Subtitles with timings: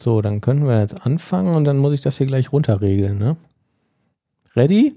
[0.00, 3.18] So, dann können wir jetzt anfangen und dann muss ich das hier gleich runterregeln.
[3.18, 3.36] Ne?
[4.56, 4.94] Ready?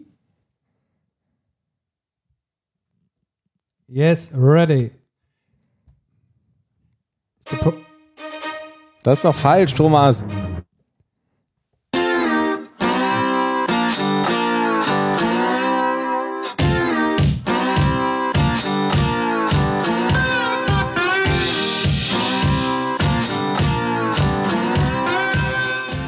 [3.87, 4.91] Yes, ready.
[9.03, 10.25] Das ist doch falsch, Thomas.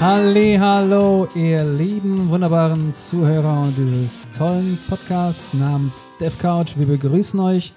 [0.01, 6.77] Halli, hallo, ihr lieben, wunderbaren Zuhörer dieses tollen Podcasts namens DevCouch.
[6.77, 7.73] Wir begrüßen euch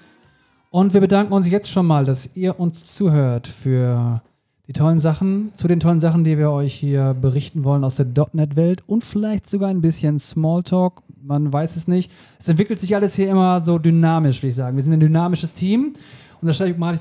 [0.69, 4.21] und wir bedanken uns jetzt schon mal, dass ihr uns zuhört für
[4.69, 8.07] die tollen Sachen, zu den tollen Sachen, die wir euch hier berichten wollen aus der
[8.31, 11.01] .NET-Welt und vielleicht sogar ein bisschen Smalltalk.
[11.21, 12.09] Man weiß es nicht.
[12.39, 14.77] Es entwickelt sich alles hier immer so dynamisch, würde ich sagen.
[14.77, 15.91] Wir sind ein dynamisches Team
[16.43, 16.99] und da stelle ich mal,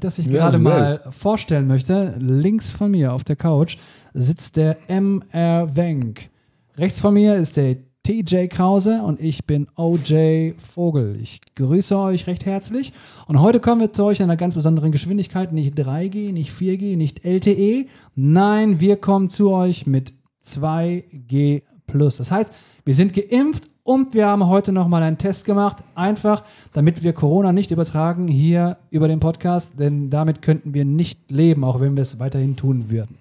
[0.00, 2.16] das ich gerade mal vorstellen möchte.
[2.18, 3.76] Links von mir auf der Couch
[4.14, 6.28] sitzt der MR Wenk.
[6.76, 11.20] Rechts von mir ist der TJ Krause und ich bin OJ Vogel.
[11.22, 12.92] Ich grüße euch recht herzlich
[13.28, 15.52] und heute kommen wir zu euch in einer ganz besonderen Geschwindigkeit.
[15.52, 17.86] Nicht 3G, nicht 4G, nicht LTE.
[18.16, 20.12] Nein, wir kommen zu euch mit
[20.44, 21.62] 2G.
[21.86, 22.52] Das heißt,
[22.84, 27.52] wir sind geimpft und wir haben heute nochmal einen Test gemacht, einfach damit wir Corona
[27.52, 32.02] nicht übertragen hier über den Podcast, denn damit könnten wir nicht leben, auch wenn wir
[32.02, 33.16] es weiterhin tun würden.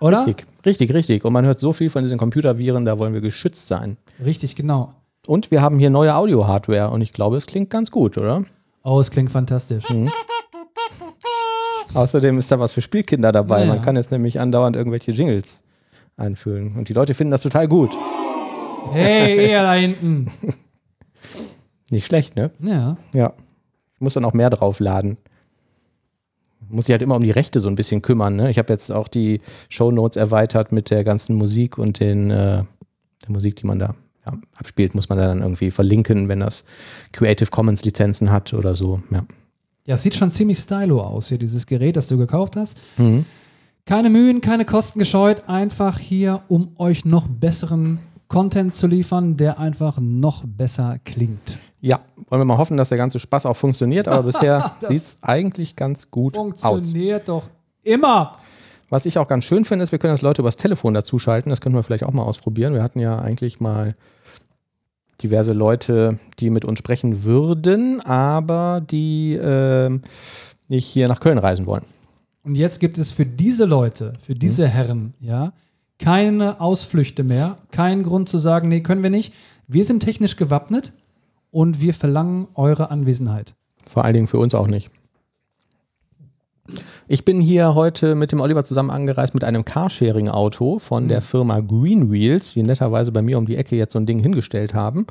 [0.00, 0.26] Oder?
[0.26, 1.24] Richtig, richtig, richtig.
[1.24, 3.96] Und man hört so viel von diesen Computerviren, da wollen wir geschützt sein.
[4.24, 4.92] Richtig, genau.
[5.26, 8.44] Und wir haben hier neue Audio-Hardware und ich glaube, es klingt ganz gut, oder?
[8.82, 9.88] Oh, es klingt fantastisch.
[9.88, 10.10] Mhm.
[11.94, 13.60] Außerdem ist da was für Spielkinder dabei.
[13.60, 13.66] Ja.
[13.66, 15.62] Man kann jetzt nämlich andauernd irgendwelche Jingles
[16.16, 16.74] einfüllen.
[16.76, 17.96] Und die Leute finden das total gut.
[18.92, 20.30] Hey, ihr da hinten.
[21.90, 22.50] Nicht schlecht, ne?
[22.60, 22.96] Ja.
[23.14, 23.32] Ja.
[23.94, 25.16] Ich muss dann auch mehr draufladen.
[26.68, 28.36] Muss sich halt immer um die Rechte so ein bisschen kümmern.
[28.36, 28.50] Ne?
[28.50, 32.64] Ich habe jetzt auch die Show Notes erweitert mit der ganzen Musik und den, äh,
[33.22, 33.94] der Musik, die man da
[34.26, 36.64] ja, abspielt, muss man dann irgendwie verlinken, wenn das
[37.12, 39.02] Creative Commons Lizenzen hat oder so.
[39.10, 39.24] Ja.
[39.86, 42.78] Ja, es sieht schon ziemlich stylo aus hier, dieses Gerät, das du gekauft hast.
[42.96, 43.26] Mhm.
[43.84, 47.98] Keine Mühen, keine Kosten gescheut, einfach hier, um euch noch besseren
[48.34, 51.60] Content zu liefern, der einfach noch besser klingt.
[51.80, 55.18] Ja, wollen wir mal hoffen, dass der ganze Spaß auch funktioniert, aber bisher sieht es
[55.22, 56.80] eigentlich ganz gut funktioniert aus.
[56.80, 57.48] Funktioniert doch
[57.84, 58.38] immer.
[58.88, 61.50] Was ich auch ganz schön finde, ist, wir können das Leute übers Telefon dazuschalten.
[61.50, 62.74] Das können wir vielleicht auch mal ausprobieren.
[62.74, 63.94] Wir hatten ja eigentlich mal
[65.22, 69.96] diverse Leute, die mit uns sprechen würden, aber die äh,
[70.66, 71.84] nicht hier nach Köln reisen wollen.
[72.42, 74.70] Und jetzt gibt es für diese Leute, für diese mhm.
[74.70, 75.52] Herren, ja,
[75.98, 79.32] keine Ausflüchte mehr, keinen Grund zu sagen, nee, können wir nicht.
[79.66, 80.92] Wir sind technisch gewappnet
[81.50, 83.54] und wir verlangen eure Anwesenheit.
[83.88, 84.90] Vor allen Dingen für uns auch nicht.
[87.06, 91.08] Ich bin hier heute mit dem Oliver zusammen angereist mit einem Carsharing-Auto von mhm.
[91.08, 94.18] der Firma Green Wheels, die netterweise bei mir um die Ecke jetzt so ein Ding
[94.18, 95.06] hingestellt haben.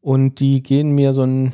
[0.00, 1.52] Und die gehen mir so ein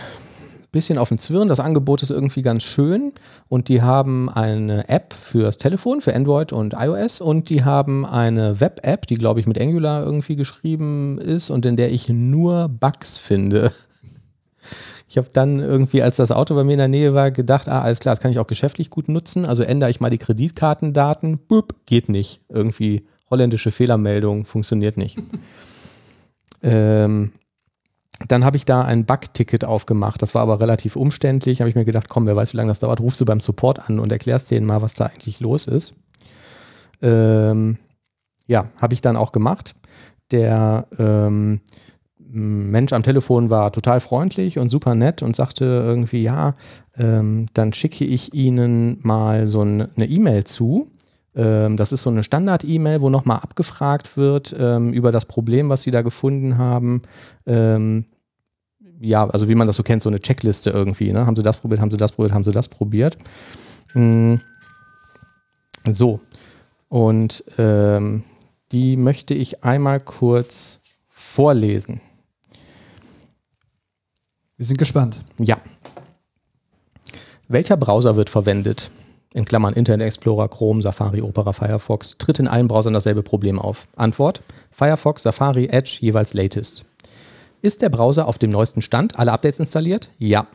[0.72, 1.48] bisschen auf den Zwirn.
[1.48, 3.12] Das Angebot ist irgendwie ganz schön
[3.48, 8.60] und die haben eine App fürs Telefon, für Android und iOS und die haben eine
[8.60, 13.18] Web-App, die glaube ich mit Angular irgendwie geschrieben ist und in der ich nur Bugs
[13.18, 13.72] finde.
[15.10, 17.82] Ich habe dann irgendwie, als das Auto bei mir in der Nähe war, gedacht, ah,
[17.82, 19.44] alles klar, das kann ich auch geschäftlich gut nutzen.
[19.44, 21.38] Also ändere ich mal die Kreditkartendaten.
[21.48, 22.42] Boop, geht nicht.
[22.48, 25.18] Irgendwie holländische Fehlermeldung, funktioniert nicht.
[26.62, 27.32] ähm,
[28.28, 30.20] dann habe ich da ein Bug-Ticket aufgemacht.
[30.20, 31.60] Das war aber relativ umständlich.
[31.60, 33.88] Habe ich mir gedacht, komm, wer weiß, wie lange das dauert, rufst du beim Support
[33.88, 35.94] an und erklärst denen mal, was da eigentlich los ist.
[37.02, 37.78] Ähm,
[38.46, 39.74] ja, habe ich dann auch gemacht.
[40.30, 41.60] Der ähm,
[42.18, 46.54] Mensch am Telefon war total freundlich und super nett und sagte irgendwie, ja,
[46.96, 50.88] ähm, dann schicke ich Ihnen mal so eine E-Mail zu.
[51.34, 55.82] Ähm, das ist so eine Standard-E-Mail, wo nochmal abgefragt wird ähm, über das Problem, was
[55.82, 57.02] Sie da gefunden haben.
[57.46, 58.06] Ähm,
[59.00, 61.12] ja, also wie man das so kennt, so eine Checkliste irgendwie.
[61.12, 61.26] Ne?
[61.26, 63.16] Haben Sie das probiert, haben Sie das probiert, haben Sie das probiert.
[63.94, 64.40] Mhm.
[65.90, 66.20] So.
[66.88, 68.24] Und ähm,
[68.72, 72.00] die möchte ich einmal kurz vorlesen.
[74.56, 75.22] Wir sind gespannt.
[75.38, 75.58] Ja.
[77.48, 78.90] Welcher Browser wird verwendet?
[79.32, 83.86] In Klammern Internet Explorer, Chrome, Safari, Opera, Firefox, tritt in allen Browsern dasselbe Problem auf.
[83.96, 86.84] Antwort: Firefox, Safari, Edge jeweils latest.
[87.62, 89.18] Ist der Browser auf dem neuesten Stand?
[89.18, 90.08] Alle Updates installiert?
[90.18, 90.46] Ja.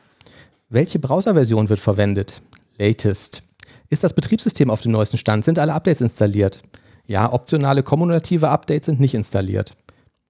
[0.70, 2.42] Welche Browserversion wird verwendet?
[2.78, 3.44] Latest.
[3.90, 5.46] Ist das Betriebssystem auf dem neuesten Stand?
[5.46, 6.62] Sind alle Updates installiert?
[7.08, 9.76] Ja, optionale kommutative Updates sind nicht installiert.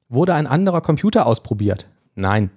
[0.09, 1.87] Wurde ein anderer Computer ausprobiert?
[2.15, 2.51] Nein.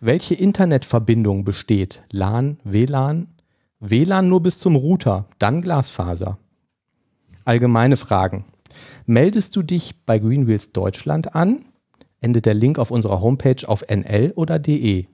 [0.00, 2.02] Welche Internetverbindung besteht?
[2.12, 3.28] LAN, WLAN,
[3.84, 6.38] WLAN nur bis zum Router, dann Glasfaser.
[7.44, 8.44] allgemeine Fragen.
[9.06, 11.64] Meldest du dich bei Greenwheels Deutschland an?
[12.20, 15.06] Endet der Link auf unserer Homepage auf nl oder de?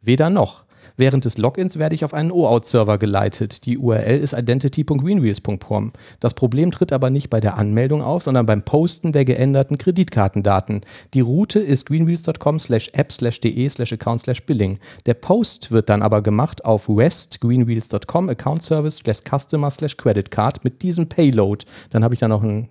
[0.00, 0.64] Weder noch.
[0.96, 3.66] Während des Logins werde ich auf einen OAuth-Server geleitet.
[3.66, 5.92] Die URL ist identity.greenwheels.com.
[6.20, 10.82] Das Problem tritt aber nicht bei der Anmeldung auf, sondern beim Posten der geänderten Kreditkartendaten.
[11.14, 14.78] Die Route ist greenwheels.com slash app slash de slash account slash billing.
[15.06, 20.64] Der Post wird dann aber gemacht auf westgreenwheels.com account service slash customer slash credit card
[20.64, 21.64] mit diesem Payload.
[21.90, 22.68] Dann habe ich da noch ein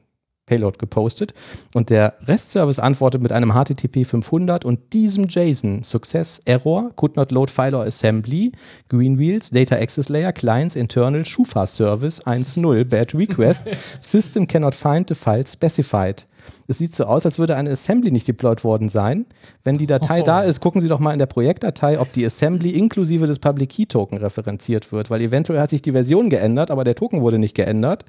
[0.50, 1.34] Payload gepostet
[1.76, 7.32] und der REST-Service antwortet mit einem HTTP 500 und diesem JSON Success Error could not
[7.32, 8.52] load file or assembly
[8.90, 13.68] Greenwheels Data Access Layer Clients Internal Schufa Service 1.0 Bad Request
[14.02, 16.26] System cannot find the file specified.
[16.68, 19.26] Es sieht so aus, als würde eine Assembly nicht deployed worden sein.
[19.64, 20.24] Wenn die Datei oh.
[20.24, 23.70] da ist, gucken Sie doch mal in der Projektdatei, ob die Assembly inklusive des Public
[23.70, 27.40] Key Token referenziert wird, weil eventuell hat sich die Version geändert, aber der Token wurde
[27.40, 28.06] nicht geändert.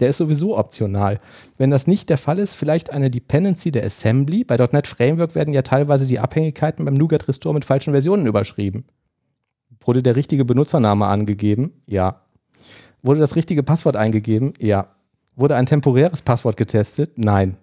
[0.00, 1.20] Der ist sowieso optional.
[1.58, 4.44] Wenn das nicht der Fall ist, vielleicht eine Dependency der Assembly.
[4.44, 8.84] Bei .NET Framework werden ja teilweise die Abhängigkeiten beim NuGet Restore mit falschen Versionen überschrieben.
[9.84, 11.72] Wurde der richtige Benutzername angegeben?
[11.86, 12.22] Ja.
[13.02, 14.52] Wurde das richtige Passwort eingegeben?
[14.58, 14.88] Ja.
[15.34, 17.12] Wurde ein temporäres Passwort getestet?
[17.16, 17.56] Nein.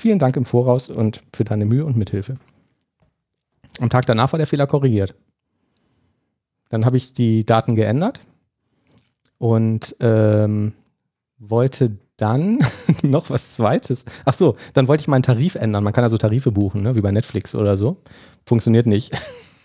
[0.00, 2.36] Vielen Dank im Voraus und für deine Mühe und Mithilfe.
[3.82, 5.14] Am Tag danach war der Fehler korrigiert.
[6.70, 8.18] Dann habe ich die Daten geändert
[9.36, 10.72] und ähm,
[11.36, 12.60] wollte dann
[13.02, 14.06] noch was Zweites.
[14.24, 15.84] Ach so, dann wollte ich meinen Tarif ändern.
[15.84, 16.96] Man kann also Tarife buchen, ne?
[16.96, 17.98] wie bei Netflix oder so.
[18.46, 19.14] Funktioniert nicht.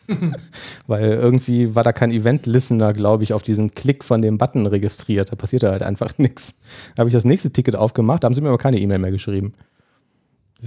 [0.88, 5.32] Weil irgendwie war da kein Event-Listener, glaube ich, auf diesem Klick von dem Button registriert.
[5.32, 6.56] Da passierte halt einfach nichts.
[6.94, 9.12] Da habe ich das nächste Ticket aufgemacht, da haben sie mir aber keine E-Mail mehr
[9.12, 9.54] geschrieben.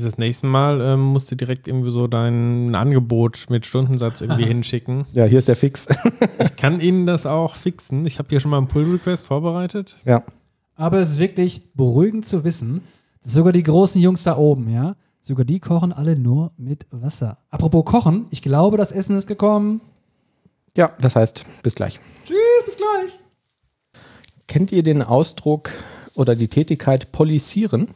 [0.05, 5.07] Das nächste Mal ähm, musst du direkt irgendwie so dein Angebot mit Stundensatz irgendwie hinschicken.
[5.13, 5.89] Ja, hier ist der Fix.
[6.39, 8.05] ich kann Ihnen das auch fixen.
[8.07, 9.97] Ich habe hier schon mal einen Pull-Request vorbereitet.
[10.05, 10.23] Ja.
[10.77, 12.83] Aber es ist wirklich beruhigend zu wissen,
[13.23, 17.39] dass sogar die großen Jungs da oben, ja, sogar die kochen alle nur mit Wasser.
[17.51, 19.81] Apropos Kochen, ich glaube, das Essen ist gekommen.
[20.77, 21.99] Ja, das heißt, bis gleich.
[22.25, 23.19] Tschüss, bis gleich.
[24.47, 25.71] Kennt ihr den Ausdruck
[26.15, 27.89] oder die Tätigkeit polisieren?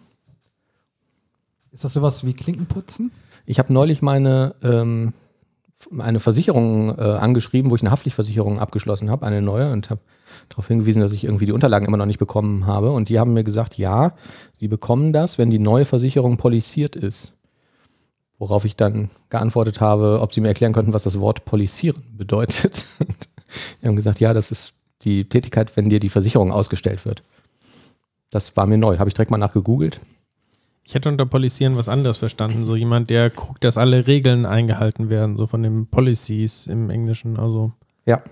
[1.72, 3.10] Ist das sowas wie Klinkenputzen?
[3.46, 5.14] Ich habe neulich meine ähm,
[5.98, 10.00] eine Versicherung äh, angeschrieben, wo ich eine Haftpflichtversicherung abgeschlossen habe, eine neue, und habe
[10.48, 12.92] darauf hingewiesen, dass ich irgendwie die Unterlagen immer noch nicht bekommen habe.
[12.92, 14.12] Und die haben mir gesagt, ja,
[14.52, 17.38] sie bekommen das, wenn die neue Versicherung polisiert ist.
[18.38, 22.86] Worauf ich dann geantwortet habe, ob sie mir erklären könnten, was das Wort polisieren bedeutet.
[23.82, 27.22] die haben gesagt, ja, das ist die Tätigkeit, wenn dir die Versicherung ausgestellt wird.
[28.30, 28.98] Das war mir neu.
[28.98, 30.00] Habe ich direkt mal nachgegoogelt.
[30.84, 32.64] Ich hätte unter Polisieren was anderes verstanden.
[32.64, 37.38] So jemand, der guckt, dass alle Regeln eingehalten werden, so von den Policies im Englischen.
[37.38, 37.72] Also.
[38.04, 38.22] Ja.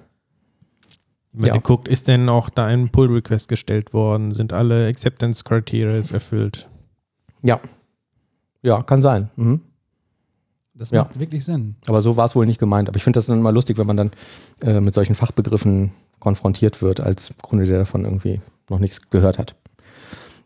[1.32, 1.52] Jemand, ja.
[1.54, 4.32] der guckt, ist denn auch da ein Pull-Request gestellt worden?
[4.32, 6.68] Sind alle Acceptance Criteria erfüllt?
[7.42, 7.60] Ja.
[8.62, 9.30] Ja, kann sein.
[9.36, 9.60] Mhm.
[10.74, 11.20] Das macht ja.
[11.20, 11.76] wirklich Sinn.
[11.86, 12.88] Aber so war es wohl nicht gemeint.
[12.88, 14.10] Aber ich finde das dann immer lustig, wenn man dann
[14.62, 19.54] äh, mit solchen Fachbegriffen konfrontiert wird, als Kunde, der davon irgendwie noch nichts gehört hat.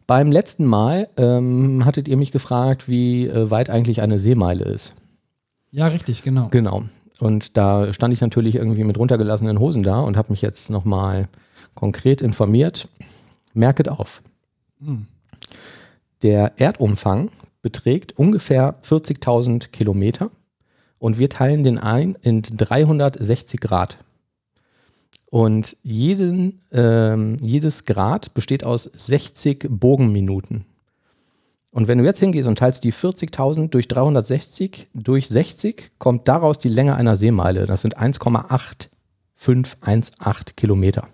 [0.06, 4.94] Beim letzten Mal ähm, hattet ihr mich gefragt, wie äh, weit eigentlich eine Seemeile ist.
[5.70, 6.48] Ja, richtig, genau.
[6.50, 6.84] Genau.
[7.20, 11.28] Und da stand ich natürlich irgendwie mit runtergelassenen Hosen da und habe mich jetzt nochmal
[11.74, 12.88] konkret informiert.
[13.54, 14.22] Merket auf.
[14.84, 15.06] Hm.
[16.22, 17.30] Der Erdumfang
[17.62, 20.30] beträgt ungefähr 40.000 Kilometer
[20.98, 23.98] und wir teilen den ein in 360 Grad.
[25.34, 30.64] Und jeden, ähm, jedes Grad besteht aus 60 Bogenminuten.
[31.72, 36.60] Und wenn du jetzt hingehst und teilst die 40.000 durch 360 durch 60, kommt daraus
[36.60, 37.66] die Länge einer Seemeile.
[37.66, 41.08] Das sind 1,8518 Kilometer.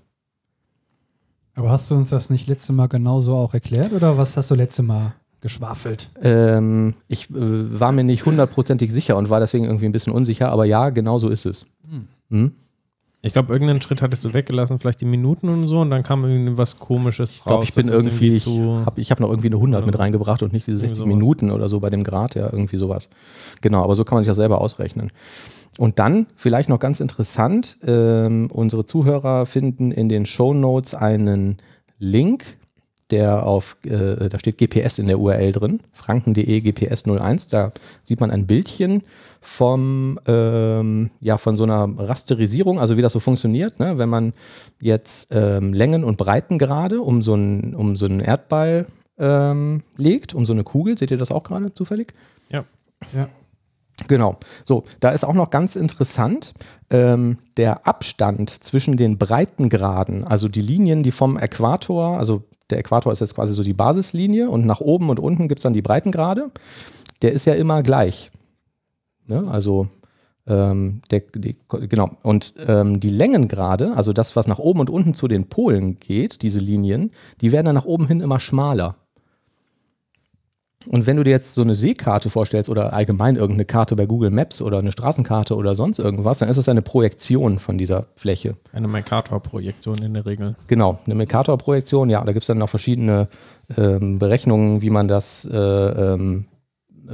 [1.55, 4.55] Aber hast du uns das nicht letzte Mal genauso auch erklärt oder was hast du
[4.55, 6.11] letzte Mal geschwafelt?
[6.21, 10.53] Ähm, ich äh, war mir nicht hundertprozentig sicher und war deswegen irgendwie ein bisschen unsicher,
[10.53, 11.65] aber ja, genau so ist es.
[11.89, 12.07] Hm.
[12.29, 12.53] Hm?
[13.23, 16.25] Ich glaube, irgendeinen Schritt hattest du weggelassen, vielleicht die Minuten und so, und dann kam
[16.25, 17.69] irgendwie was Komisches ich glaub, raus.
[17.69, 20.55] Ich bin irgendwie, irgendwie ich habe ich hab noch irgendwie eine 100 mit reingebracht und
[20.55, 23.11] nicht diese 60 Minuten oder so bei dem Grad, ja, irgendwie sowas.
[23.61, 25.13] Genau, aber so kann man sich das selber ausrechnen.
[25.79, 31.59] Und dann, vielleicht noch ganz interessant, ähm, unsere Zuhörer finden in den Show Notes einen
[31.99, 32.57] Link
[33.11, 37.49] der auf, äh, da steht GPS in der URL drin, franken.de GPS 01.
[37.49, 39.03] Da sieht man ein Bildchen
[39.41, 43.99] vom, ähm, ja, von so einer Rasterisierung, also wie das so funktioniert, ne?
[43.99, 44.33] wenn man
[44.81, 48.87] jetzt ähm, Längen und Breitengrade um so einen, um so einen Erdball
[49.19, 50.99] ähm, legt, um so eine Kugel.
[50.99, 52.15] Seht ihr das auch gerade zufällig?
[52.49, 52.65] Ja.
[53.15, 53.29] Ja.
[54.09, 54.39] Genau.
[54.65, 56.55] So, da ist auch noch ganz interessant
[56.91, 63.13] ähm, der Abstand zwischen den Breitengraden, also die Linien, die vom Äquator, also der Äquator
[63.13, 65.83] ist jetzt quasi so die Basislinie und nach oben und unten gibt es dann die
[65.83, 66.51] Breitengrade,
[67.23, 68.31] der ist ja immer gleich.
[69.27, 69.47] Ne?
[69.51, 69.89] Also
[70.47, 72.11] ähm, der, die, genau.
[72.23, 76.43] Und ähm, die Längengrade, also das, was nach oben und unten zu den Polen geht,
[76.43, 77.11] diese Linien,
[77.41, 78.97] die werden dann nach oben hin immer schmaler.
[80.87, 84.31] Und wenn du dir jetzt so eine Seekarte vorstellst oder allgemein irgendeine Karte bei Google
[84.31, 88.57] Maps oder eine Straßenkarte oder sonst irgendwas, dann ist das eine Projektion von dieser Fläche.
[88.73, 90.57] Eine Mercator-Projektion in der Regel.
[90.69, 93.29] Genau, eine Mercator-Projektion, ja, da gibt es dann noch verschiedene
[93.77, 96.47] ähm, Berechnungen, wie man das äh, ähm,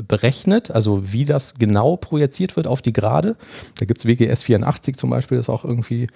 [0.06, 3.36] berechnet, also wie das genau projiziert wird auf die Gerade.
[3.78, 6.08] Da gibt es WGS 84 zum Beispiel, das ist auch irgendwie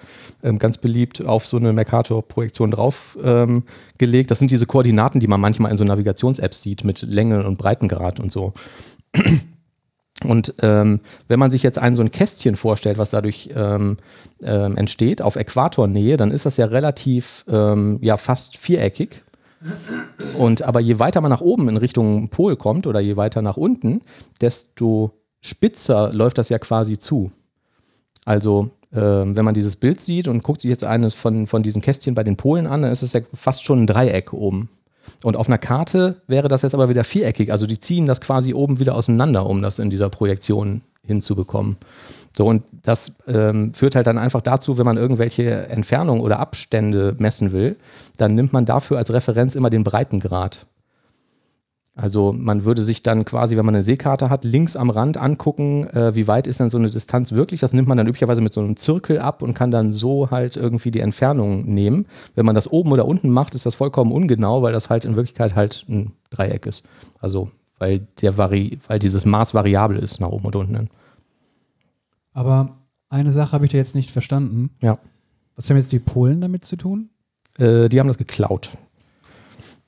[0.43, 3.63] ähm, ganz beliebt auf so eine Mercator-Projektion draufgelegt.
[4.01, 7.57] Ähm, das sind diese Koordinaten, die man manchmal in so Navigations-Apps sieht mit Länge und
[7.57, 8.53] Breitengrad und so.
[10.23, 13.97] Und ähm, wenn man sich jetzt ein so ein Kästchen vorstellt, was dadurch ähm,
[14.43, 19.23] ähm, entsteht, auf Äquatornähe, dann ist das ja relativ, ähm, ja fast viereckig.
[20.37, 23.57] Und aber je weiter man nach oben in Richtung Pol kommt oder je weiter nach
[23.57, 24.01] unten,
[24.39, 27.31] desto spitzer läuft das ja quasi zu.
[28.25, 31.81] Also äh, wenn man dieses Bild sieht und guckt sich jetzt eines von, von diesen
[31.81, 34.69] Kästchen bei den Polen an, dann ist es ja fast schon ein Dreieck oben.
[35.23, 37.51] Und auf einer Karte wäre das jetzt aber wieder viereckig.
[37.51, 41.77] Also die ziehen das quasi oben wieder auseinander, um das in dieser Projektion hinzubekommen.
[42.37, 47.15] So, und das ähm, führt halt dann einfach dazu, wenn man irgendwelche Entfernungen oder Abstände
[47.17, 47.75] messen will,
[48.17, 50.65] dann nimmt man dafür als Referenz immer den Breitengrad.
[51.93, 55.87] Also man würde sich dann quasi, wenn man eine Seekarte hat, links am Rand angucken,
[55.87, 57.59] äh, wie weit ist denn so eine Distanz wirklich.
[57.59, 60.55] Das nimmt man dann üblicherweise mit so einem Zirkel ab und kann dann so halt
[60.55, 62.05] irgendwie die Entfernung nehmen.
[62.33, 65.17] Wenn man das oben oder unten macht, ist das vollkommen ungenau, weil das halt in
[65.17, 66.87] Wirklichkeit halt ein Dreieck ist.
[67.19, 70.89] Also weil, der Vari weil dieses Maß variabel ist nach oben und unten.
[72.33, 72.77] Aber
[73.09, 74.71] eine Sache habe ich da jetzt nicht verstanden.
[74.81, 74.99] Ja.
[75.55, 77.09] Was haben jetzt die Polen damit zu tun?
[77.57, 78.71] Äh, die haben das geklaut.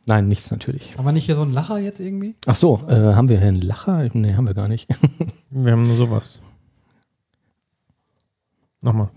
[0.06, 0.98] Nein, nichts natürlich.
[0.98, 2.36] Haben wir nicht hier so einen Lacher jetzt irgendwie?
[2.46, 4.10] Ach so, äh, haben wir hier einen Lacher?
[4.14, 4.90] Nee, haben wir gar nicht.
[5.50, 6.42] wir haben nur sowas.
[8.82, 9.10] Nochmal.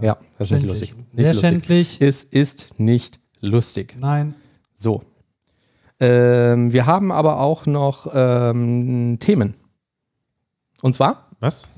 [0.00, 0.96] Ja, ja das ist nicht lustig.
[0.96, 1.48] Nicht Sehr lustig.
[1.48, 2.00] schändlich.
[2.00, 3.96] Es ist nicht lustig.
[4.00, 4.34] Nein.
[4.74, 5.02] So.
[6.00, 9.54] Ähm, wir haben aber auch noch ähm, Themen.
[10.80, 11.25] Und zwar?
[11.46, 11.70] Was?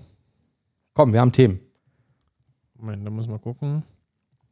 [0.95, 1.61] Komm, wir haben Themen.
[2.79, 3.83] Moment, da muss man gucken.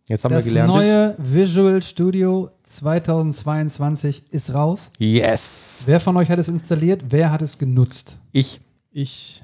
[0.05, 0.69] Jetzt haben das wir gelernt.
[0.69, 4.93] Das neue Visual Studio 2022 ist raus.
[4.99, 5.85] Yes.
[5.87, 7.03] Wer von euch hat es installiert?
[7.09, 8.19] Wer hat es genutzt?
[8.33, 8.61] Ich.
[8.91, 9.43] Ich.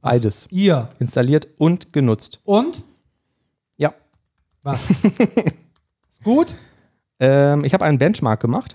[0.00, 0.48] Beides.
[0.50, 0.88] Ihr.
[0.98, 2.40] Installiert und genutzt.
[2.42, 2.82] Und?
[3.76, 3.94] Ja.
[4.64, 4.90] Was?
[6.10, 6.56] ist gut?
[7.20, 8.74] Ähm, ich habe einen Benchmark gemacht.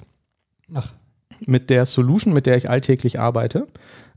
[0.74, 0.94] Ach.
[1.42, 3.68] Mit der Solution, mit der ich alltäglich arbeite.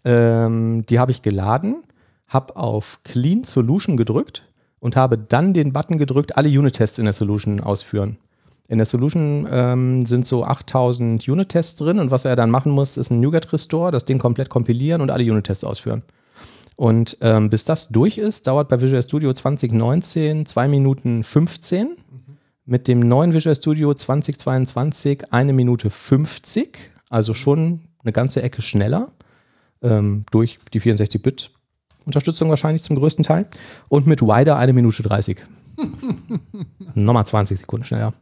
[0.05, 1.83] Ähm, die habe ich geladen,
[2.27, 4.45] habe auf Clean Solution gedrückt
[4.79, 8.17] und habe dann den Button gedrückt, alle Unit-Tests in der Solution ausführen.
[8.69, 12.97] In der Solution ähm, sind so 8000 Unit-Tests drin und was er dann machen muss,
[12.97, 16.03] ist ein NuGet-Restore, das Ding komplett kompilieren und alle Unit-Tests ausführen.
[16.77, 21.89] Und ähm, bis das durch ist, dauert bei Visual Studio 2019 2 Minuten 15.
[21.89, 21.95] Mhm.
[22.65, 26.79] Mit dem neuen Visual Studio 2022 eine Minute 50,
[27.11, 29.09] also schon eine ganze Ecke schneller
[29.83, 31.53] ähm, durch die 64-Bit
[32.07, 33.47] Unterstützung wahrscheinlich zum größten Teil.
[33.89, 35.39] Und mit Wider eine Minute 30.
[36.95, 38.15] Nochmal 20 Sekunden schneller.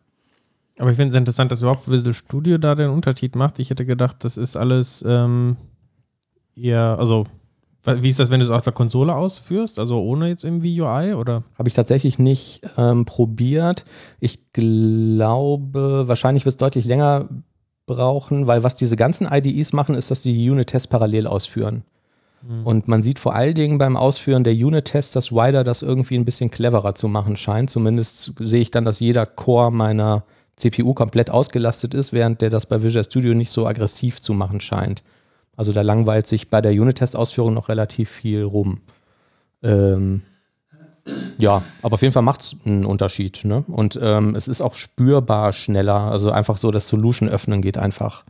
[0.78, 3.58] Aber ich finde es interessant, dass überhaupt Visual Studio da den Unterschied macht.
[3.58, 5.56] Ich hätte gedacht, das ist alles ähm,
[6.54, 7.24] eher, also
[7.84, 11.14] wie ist das, wenn du es aus der Konsole ausführst, also ohne jetzt irgendwie UI
[11.14, 11.42] oder?
[11.58, 13.84] Habe ich tatsächlich nicht ähm, probiert.
[14.20, 17.28] Ich glaube, wahrscheinlich wird es deutlich länger
[17.88, 21.82] brauchen, weil was diese ganzen IDEs machen, ist, dass die Unit-Tests parallel ausführen.
[22.46, 22.66] Mhm.
[22.66, 26.24] Und man sieht vor allen Dingen beim Ausführen der Unit-Tests, dass Wider das irgendwie ein
[26.24, 27.70] bisschen cleverer zu machen scheint.
[27.70, 30.22] Zumindest sehe ich dann, dass jeder Core meiner
[30.54, 34.60] CPU komplett ausgelastet ist, während der das bei Visual Studio nicht so aggressiv zu machen
[34.60, 35.02] scheint.
[35.56, 38.80] Also da langweilt sich bei der Unit-Test-Ausführung noch relativ viel rum.
[39.62, 40.22] Ähm,
[41.38, 43.44] ja, aber auf jeden Fall macht es einen Unterschied.
[43.44, 43.64] Ne?
[43.68, 46.10] Und ähm, es ist auch spürbar schneller.
[46.10, 48.24] Also einfach so, das Solution öffnen geht einfach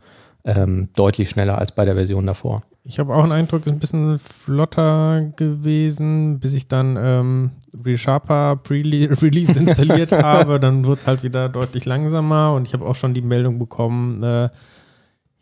[0.45, 2.61] ähm, deutlich schneller als bei der Version davor.
[2.83, 7.51] Ich habe auch einen Eindruck, es ist ein bisschen flotter gewesen, bis ich dann ähm,
[7.85, 10.59] ReSharper Pre-Release installiert habe.
[10.59, 14.23] Dann wurde es halt wieder deutlich langsamer und ich habe auch schon die Meldung bekommen,
[14.23, 14.49] äh,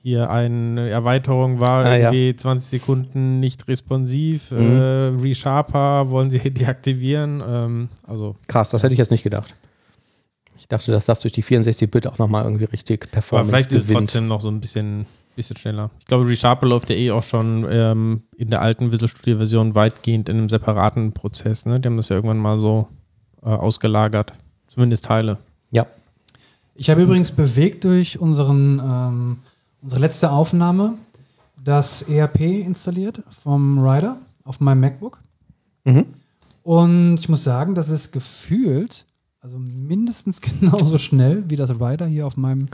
[0.07, 2.37] hier eine Erweiterung war ah, irgendwie ja.
[2.37, 4.51] 20 Sekunden nicht responsiv.
[4.51, 4.77] Mhm.
[4.79, 7.43] Äh, ReSharper wollen sie deaktivieren.
[7.45, 9.53] Ähm, also Krass, das hätte ich jetzt nicht gedacht.
[10.57, 13.83] Ich dachte, dass das durch die 64-Bit auch nochmal irgendwie richtig Performance Aber vielleicht gewinnt.
[13.83, 15.91] ist es trotzdem noch so ein bisschen, bisschen schneller.
[15.99, 19.75] Ich glaube, ReSharper läuft ja eh auch schon ähm, in der alten Visual Studio Version
[19.75, 21.65] weitgehend in einem separaten Prozess.
[21.65, 21.81] Ne?
[21.81, 22.87] Die haben das ja irgendwann mal so
[23.43, 24.31] äh, ausgelagert.
[24.67, 25.37] Zumindest Teile.
[25.71, 25.85] Ja.
[26.75, 29.37] Ich habe übrigens bewegt durch unseren, ähm,
[29.81, 30.93] unsere letzte Aufnahme
[31.63, 35.19] das ERP installiert vom Rider auf meinem MacBook.
[35.85, 36.05] Mhm.
[36.63, 39.05] Und ich muss sagen, das ist gefühlt,
[39.39, 42.67] also mindestens genauso schnell wie das Rider hier auf meinem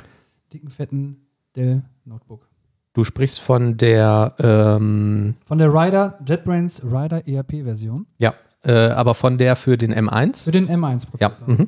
[0.51, 1.17] dicken, fetten
[1.55, 2.47] Dell Notebook.
[2.93, 9.37] Du sprichst von der, ähm, Von der Rider, JetBrains Rider ERP-Version ja, äh, aber von
[9.39, 10.43] der für den M1.
[10.43, 10.75] für den Ja.
[10.75, 11.47] M1-Prozessor.
[11.47, 11.67] Mhm.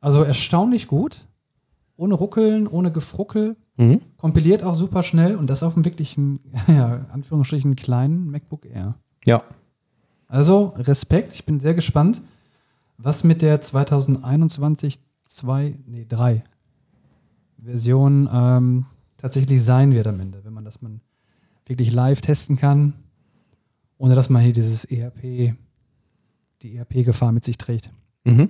[0.00, 1.24] Also erstaunlich gut,
[1.96, 4.00] ohne Ruckeln, ohne Gefruckel, Mhm.
[4.16, 8.96] kompiliert auch super schnell und das auf einem wirklichen, ja, Anführungsstrichen kleinen MacBook Air.
[9.24, 9.42] Ja.
[10.26, 12.20] Also Respekt, ich bin sehr gespannt,
[12.98, 16.42] was mit der 2021 2, nee, 3
[17.62, 21.00] Version ähm, tatsächlich sein wird am Ende, wenn man das man
[21.66, 22.94] wirklich live testen kann,
[23.96, 25.54] ohne dass man hier dieses ERP,
[26.62, 27.90] die ERP-Gefahr mit sich trägt.
[28.24, 28.48] Mhm.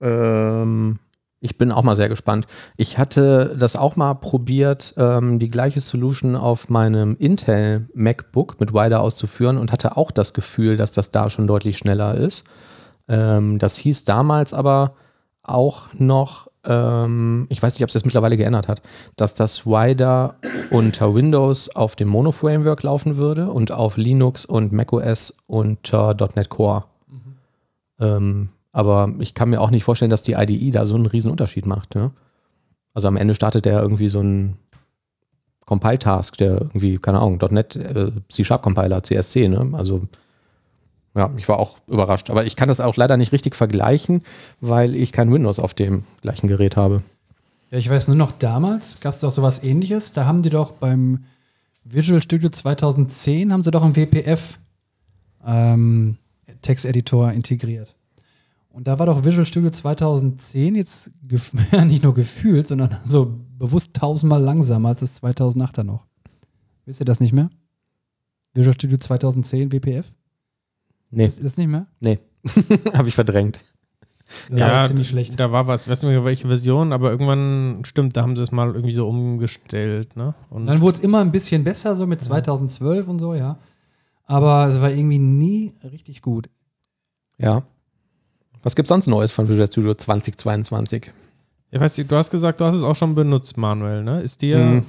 [0.00, 0.98] Ähm,
[1.40, 2.46] ich bin auch mal sehr gespannt.
[2.76, 8.74] Ich hatte das auch mal probiert, ähm, die gleiche Solution auf meinem Intel MacBook mit
[8.74, 12.44] Wider auszuführen und hatte auch das Gefühl, dass das da schon deutlich schneller ist.
[13.08, 14.94] Ähm, das hieß damals aber
[15.42, 18.82] auch noch, ähm, ich weiß nicht, ob es das mittlerweile geändert hat,
[19.16, 20.36] dass das Wider
[20.70, 26.84] unter Windows auf dem Mono-Framework laufen würde und auf Linux und macOS unter .NET Core.
[27.98, 31.30] Ähm, aber ich kann mir auch nicht vorstellen, dass die IDE da so einen riesen
[31.30, 31.94] Unterschied macht.
[31.94, 32.12] Ne?
[32.94, 34.56] Also am Ende startet der irgendwie so ein
[35.66, 39.70] Compile-Task, der irgendwie, keine Ahnung, .NET, äh, C-Sharp-Compiler, CSC, ne?
[39.72, 40.02] Also
[41.14, 42.30] ja, ich war auch überrascht.
[42.30, 44.22] Aber ich kann das auch leider nicht richtig vergleichen,
[44.60, 47.02] weil ich kein Windows auf dem gleichen Gerät habe.
[47.70, 50.12] Ja, ich weiß nur noch, damals gab es doch sowas ähnliches.
[50.12, 51.24] Da haben die doch beim
[51.84, 54.58] Visual Studio 2010 haben sie doch einen WPF
[55.44, 56.16] ähm,
[56.62, 57.96] Texteditor integriert.
[58.72, 61.10] Und da war doch Visual Studio 2010 jetzt
[61.72, 66.06] ja, nicht nur gefühlt, sondern so bewusst tausendmal langsamer als das 2008er noch.
[66.86, 67.50] Wisst ihr das nicht mehr?
[68.54, 70.12] Visual Studio 2010 WPF?
[71.10, 71.86] Nee, Wisst ihr das nicht mehr?
[72.00, 72.18] nee.
[72.94, 73.62] habe ich verdrängt.
[74.48, 75.38] Das war ziemlich schlecht.
[75.38, 78.42] Da war was, ich weiß nicht mehr welche Version, aber irgendwann stimmt, da haben sie
[78.42, 80.34] es mal irgendwie so umgestellt, ne?
[80.48, 83.58] Und dann wurde es immer ein bisschen besser, so mit 2012 und so, ja.
[84.24, 86.48] Aber es war irgendwie nie richtig gut.
[87.38, 87.64] Ja.
[88.62, 91.10] Was gibt's sonst Neues von Visual Studio 2022?
[91.72, 94.20] ich weiß nicht, du hast gesagt, du hast es auch schon benutzt, Manuel, ne?
[94.22, 94.82] Ist dir Mhm.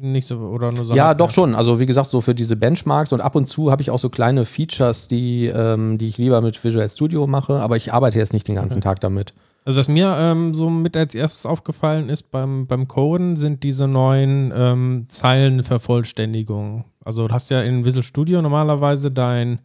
[0.00, 0.94] nicht so oder nur so?
[0.94, 1.54] Ja, doch schon.
[1.56, 4.08] Also wie gesagt, so für diese Benchmarks und ab und zu habe ich auch so
[4.08, 8.32] kleine Features, die, ähm, die ich lieber mit Visual Studio mache, aber ich arbeite jetzt
[8.32, 8.84] nicht den ganzen Okay.
[8.84, 9.34] Tag damit.
[9.64, 13.88] Also was mir ähm, so mit als erstes aufgefallen ist beim, beim Coden, sind diese
[13.88, 16.84] neuen ähm, Zeilenvervollständigungen.
[17.04, 19.58] Also du hast ja in Visual Studio normalerweise dein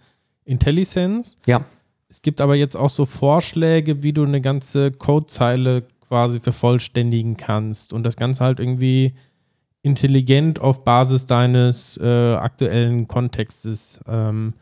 [0.46, 1.38] IntelliSense.
[1.46, 1.62] Ja.
[2.12, 7.94] Es gibt aber jetzt auch so Vorschläge, wie du eine ganze Codezeile quasi vervollständigen kannst
[7.94, 9.14] und das Ganze halt irgendwie
[9.82, 14.02] intelligent auf Basis deines äh, aktuellen Kontextes.
[14.06, 14.56] Ähm,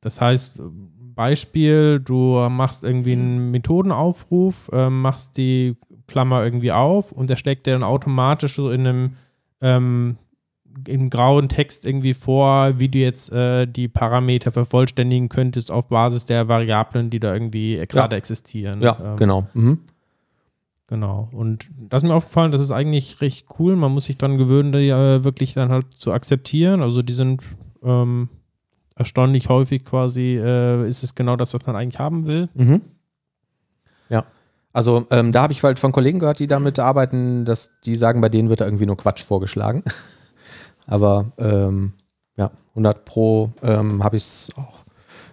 [0.00, 0.62] das heißt,
[1.16, 5.74] Beispiel, du machst irgendwie einen Methodenaufruf, ähm, machst die
[6.06, 9.16] Klammer irgendwie auf und der schlägt dir dann automatisch so in einem
[9.60, 10.16] ähm,
[10.86, 16.26] im grauen Text irgendwie vor, wie du jetzt äh, die Parameter vervollständigen könntest auf Basis
[16.26, 18.82] der Variablen, die da irgendwie äh, gerade existieren.
[18.82, 19.46] Ja, Ähm, genau.
[19.54, 19.78] Mhm.
[20.88, 21.28] Genau.
[21.32, 23.74] Und das ist mir aufgefallen, das ist eigentlich recht cool.
[23.74, 26.80] Man muss sich dran gewöhnen, die äh, wirklich dann halt zu akzeptieren.
[26.80, 27.42] Also die sind
[27.82, 28.28] ähm,
[28.94, 32.48] erstaunlich häufig quasi, äh, ist es genau das, was man eigentlich haben will.
[32.54, 32.82] Mhm.
[34.08, 34.26] Ja.
[34.72, 38.20] Also ähm, da habe ich halt von Kollegen gehört, die damit arbeiten, dass die sagen,
[38.20, 39.82] bei denen wird da irgendwie nur Quatsch vorgeschlagen.
[40.86, 41.92] Aber ähm,
[42.36, 44.84] ja, 100 Pro ähm, habe ich es auch.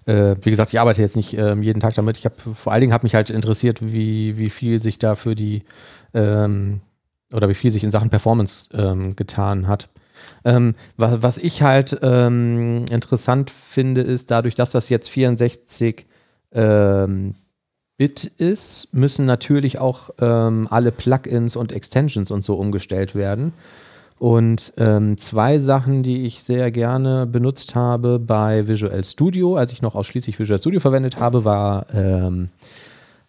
[0.05, 2.17] Äh, wie gesagt, ich arbeite jetzt nicht ähm, jeden Tag damit.
[2.17, 5.33] Ich habe vor allen Dingen hat mich halt interessiert, wie, wie viel sich da für
[5.33, 5.63] die
[6.13, 6.81] ähm,
[7.31, 9.89] oder wie viel sich in Sachen Performance ähm, getan hat.
[10.45, 16.05] Ähm, was, was ich halt ähm, interessant finde, ist dadurch, dass das jetzt 64
[16.51, 17.35] ähm,
[17.97, 23.53] Bit ist, müssen natürlich auch ähm, alle Plugins und Extensions und so umgestellt werden.
[24.23, 29.81] Und ähm, zwei Sachen, die ich sehr gerne benutzt habe bei Visual Studio, als ich
[29.81, 32.47] noch ausschließlich Visual Studio verwendet habe, war, ähm,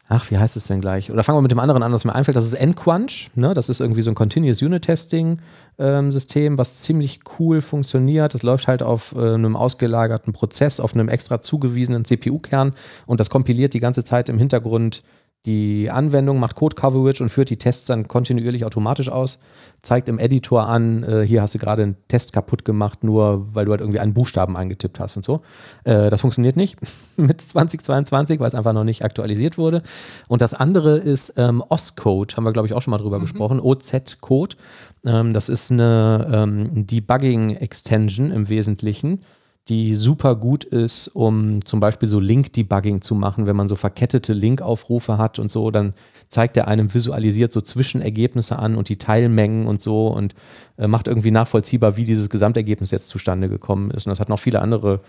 [0.07, 1.11] ach, wie heißt es denn gleich?
[1.11, 2.37] Oder fangen wir mit dem anderen an, was mir einfällt.
[2.37, 3.33] Das ist Nquench.
[3.35, 3.55] Ne?
[3.55, 5.41] Das ist irgendwie so ein Continuous Unit Testing
[5.81, 8.33] ähm, System, was ziemlich cool funktioniert.
[8.33, 12.73] Das läuft halt auf äh, einem ausgelagerten Prozess, auf einem extra zugewiesenen CPU-Kern
[13.07, 15.03] und das kompiliert die ganze Zeit im Hintergrund
[15.47, 19.41] die Anwendung, macht Code Coverage und führt die Tests dann kontinuierlich automatisch aus,
[19.83, 23.67] zeigt im Editor an, äh, hier hast du gerade einen Test kaputt gemacht, nur weil
[23.67, 25.43] du halt irgendwie einen Buchstaben eingetippt hast und so.
[25.85, 26.79] Äh, das funktioniert nicht
[27.19, 29.83] mit 2022, weil es einfach noch nicht aktualisiert wurde.
[30.29, 33.23] Und das andere ist ähm, OS-Code, haben wir glaube ich auch schon mal drüber mhm.
[33.23, 34.57] gesprochen, OZ-Code.
[35.05, 39.21] Ähm, das ist eine ähm, Debugging-Extension im Wesentlichen
[39.69, 43.47] die super gut ist, um zum Beispiel so Link-Debugging zu machen.
[43.47, 45.95] Wenn man so verkettete Link-Aufrufe hat und so, dann
[46.29, 50.35] zeigt er einem visualisiert so Zwischenergebnisse an und die Teilmengen und so und
[50.77, 54.07] äh, macht irgendwie nachvollziehbar, wie dieses Gesamtergebnis jetzt zustande gekommen ist.
[54.07, 55.01] Und das hat noch viele andere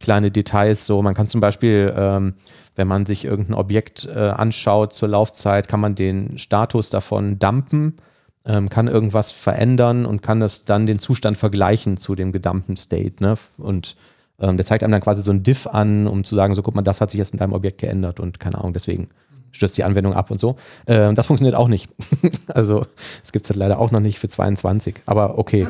[0.00, 0.86] kleine Details.
[0.86, 2.34] So, man kann zum Beispiel, ähm,
[2.76, 7.98] wenn man sich irgendein Objekt äh, anschaut zur Laufzeit, kann man den Status davon dumpen
[8.44, 13.22] ähm, kann irgendwas verändern und kann das dann den Zustand vergleichen zu dem gedampten State.
[13.22, 13.34] Ne?
[13.58, 13.96] Und
[14.40, 16.74] ähm, der zeigt einem dann quasi so ein Diff an, um zu sagen, so guck
[16.74, 19.08] mal, das hat sich jetzt in deinem Objekt geändert und keine Ahnung, deswegen
[19.52, 20.56] stürzt die Anwendung ab und so.
[20.86, 21.88] Ähm, das funktioniert auch nicht.
[22.48, 22.84] also
[23.22, 25.02] es gibt es halt leider auch noch nicht für 22.
[25.06, 25.68] Aber okay,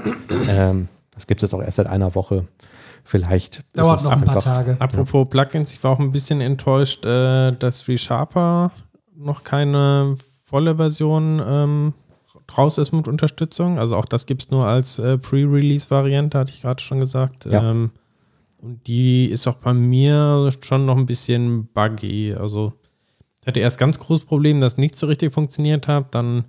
[0.48, 2.46] ähm, das gibt es auch erst seit einer Woche.
[3.04, 4.76] Vielleicht dauert noch ein paar Tage.
[4.78, 5.42] Apropos ja.
[5.42, 8.70] Plugins, ich war auch ein bisschen enttäuscht, äh, dass ReSharper
[9.16, 11.94] noch keine volle Version ähm,
[12.56, 13.78] raus ist mit Unterstützung.
[13.78, 17.46] Also auch das gibt es nur als äh, Pre-Release-Variante, hatte ich gerade schon gesagt.
[17.46, 17.70] Ja.
[17.70, 17.90] Ähm,
[18.58, 22.34] und die ist auch bei mir schon noch ein bisschen buggy.
[22.34, 22.72] Also
[23.40, 26.14] ich hatte erst ganz großes Problem, dass nicht so richtig funktioniert hat.
[26.14, 26.44] Dann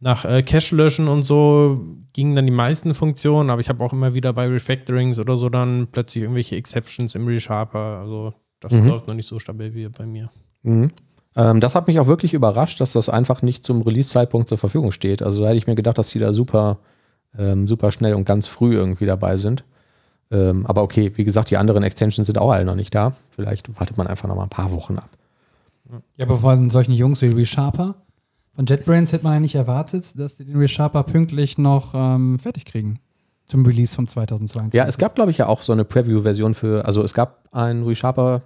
[0.00, 1.80] nach äh, Cache löschen und so
[2.12, 5.48] gingen dann die meisten Funktionen, aber ich habe auch immer wieder bei Refactorings oder so
[5.48, 7.98] dann plötzlich irgendwelche Exceptions im ReSharper.
[8.00, 8.88] Also das mhm.
[8.88, 10.30] läuft noch nicht so stabil wie bei mir.
[10.62, 10.90] Mhm.
[11.36, 14.92] Ähm, das hat mich auch wirklich überrascht, dass das einfach nicht zum Release-Zeitpunkt zur Verfügung
[14.92, 15.22] steht.
[15.22, 16.78] Also da hätte ich mir gedacht, dass die da super,
[17.38, 19.64] ähm, super schnell und ganz früh irgendwie dabei sind.
[20.30, 23.12] Ähm, aber okay, wie gesagt, die anderen Extensions sind auch alle noch nicht da.
[23.30, 25.08] Vielleicht wartet man einfach noch mal ein paar Wochen ab.
[26.16, 27.94] Ja, aber von solchen Jungs wie ReSharper,
[28.54, 32.66] von JetBrains hätte man ja nicht erwartet, dass die den ReSharper pünktlich noch ähm, fertig
[32.66, 32.98] kriegen
[33.46, 34.76] zum Release von 2022.
[34.76, 37.84] Ja, es gab, glaube ich, ja auch so eine Preview-Version für, also es gab einen
[37.84, 38.42] ReSharper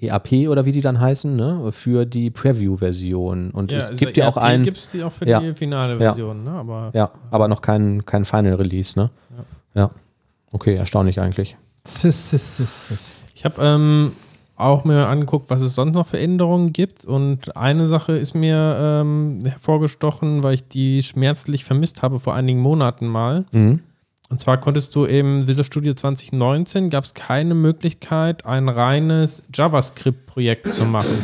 [0.00, 3.50] EAP oder wie die dann heißen, ne, für die Preview-Version.
[3.50, 4.62] Und ja, es gibt ja auch e einen.
[4.62, 6.58] Gibt es die auch für ja, die finale Version, ja, ne?
[6.58, 9.10] Aber, ja, aber noch kein, kein Final Release, ne?
[9.74, 9.82] Ja.
[9.82, 9.90] ja.
[10.52, 11.56] Okay, erstaunlich eigentlich.
[13.34, 14.12] Ich habe ähm,
[14.56, 17.04] auch mir angeguckt, was es sonst noch für Änderungen gibt.
[17.04, 22.60] Und eine Sache ist mir ähm, hervorgestochen, weil ich die schmerzlich vermisst habe vor einigen
[22.60, 23.44] Monaten mal.
[23.52, 23.80] Mhm.
[24.30, 30.68] Und zwar konntest du im Visual Studio 2019 gab es keine Möglichkeit, ein reines JavaScript-Projekt
[30.68, 31.22] zu machen.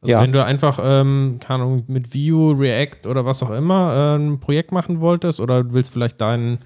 [0.00, 0.22] Also ja.
[0.22, 4.38] wenn du einfach, ähm, keine Ahnung, mit Vue, React oder was auch immer äh, ein
[4.38, 6.58] Projekt machen wolltest oder du willst vielleicht dein,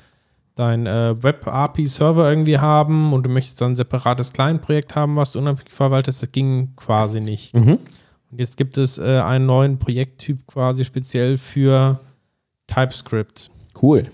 [0.54, 5.38] dein äh, Web-API-Server irgendwie haben und du möchtest dann ein separates Client-Projekt haben, was du
[5.38, 7.54] unabhängig verwaltest, das ging quasi nicht.
[7.54, 7.78] Mhm.
[8.30, 11.98] Und jetzt gibt es äh, einen neuen Projekttyp quasi speziell für
[12.66, 13.50] TypeScript.
[13.80, 14.04] Cool.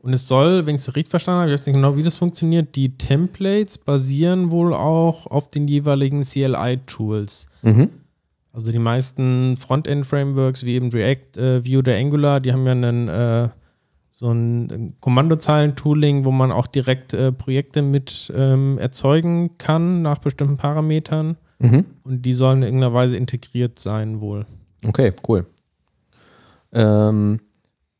[0.00, 2.14] Und es soll, wenn ich es richtig verstanden habe, ich weiß nicht genau, wie das
[2.14, 7.46] funktioniert, die Templates basieren wohl auch auf den jeweiligen CLI-Tools.
[7.62, 7.90] Mhm.
[8.52, 13.08] Also die meisten Frontend-Frameworks wie eben React, äh, Vue oder Angular, die haben ja einen,
[13.08, 13.48] äh,
[14.10, 20.56] so ein Kommandozeilen-Tooling, wo man auch direkt äh, Projekte mit ähm, erzeugen kann nach bestimmten
[20.56, 21.36] Parametern.
[21.58, 21.84] Mhm.
[22.04, 24.46] Und die sollen in irgendeiner Weise integriert sein wohl.
[24.86, 25.46] Okay, cool.
[26.72, 27.40] Ähm,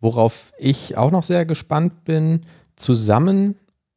[0.00, 2.42] Worauf ich auch noch sehr gespannt bin,
[2.76, 3.56] zusammen,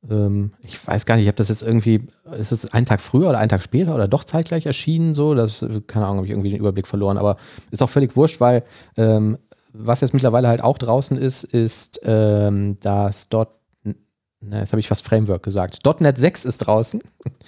[0.10, 3.30] ähm, ich weiß gar nicht, ich habe das jetzt irgendwie, ist es ein Tag früher
[3.30, 6.50] oder ein Tag später oder doch zeitgleich erschienen, so, das, keine Ahnung, habe ich irgendwie
[6.50, 7.38] den Überblick verloren, aber
[7.70, 8.64] ist auch völlig wurscht, weil
[8.98, 9.38] ähm,
[9.74, 13.56] was jetzt mittlerweile halt auch draußen ist, ist ähm, das dort,
[14.42, 15.80] na, jetzt habe ich fast Framework gesagt.
[16.00, 17.02] .NET 6 ist draußen.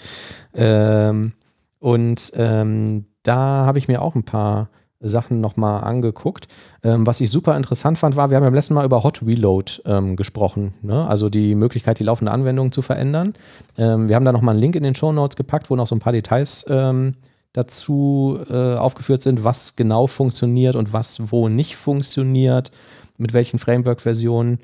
[0.54, 1.34] ähm,
[1.80, 4.70] und ähm, da habe ich mir auch ein paar
[5.04, 6.48] Sachen nochmal angeguckt.
[6.84, 9.22] Ähm, was ich super interessant fand, war, wir haben ja beim letzten Mal über Hot
[9.26, 11.08] Reload ähm, gesprochen, ne?
[11.08, 13.34] also die Möglichkeit, die laufende Anwendung zu verändern.
[13.78, 15.96] Ähm, wir haben da nochmal einen Link in den Show Notes gepackt, wo noch so
[15.96, 17.14] ein paar Details ähm,
[17.54, 22.72] dazu äh, aufgeführt sind, was genau funktioniert und was wo nicht funktioniert,
[23.18, 24.60] mit welchen Framework-Versionen.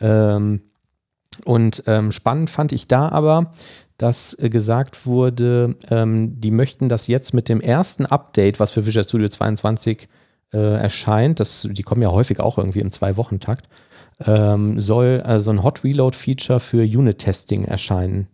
[0.00, 0.62] Ähm,
[1.44, 3.52] und ähm, spannend fand ich da aber,
[4.02, 8.84] dass äh, gesagt wurde, ähm, die möchten das jetzt mit dem ersten Update, was für
[8.84, 10.08] Visual Studio 22
[10.52, 13.68] äh, erscheint, das, die kommen ja häufig auch irgendwie im Zwei-Wochen-Takt,
[14.26, 18.26] ähm, soll also ein Hot Reload-Feature für Unit-Testing erscheinen.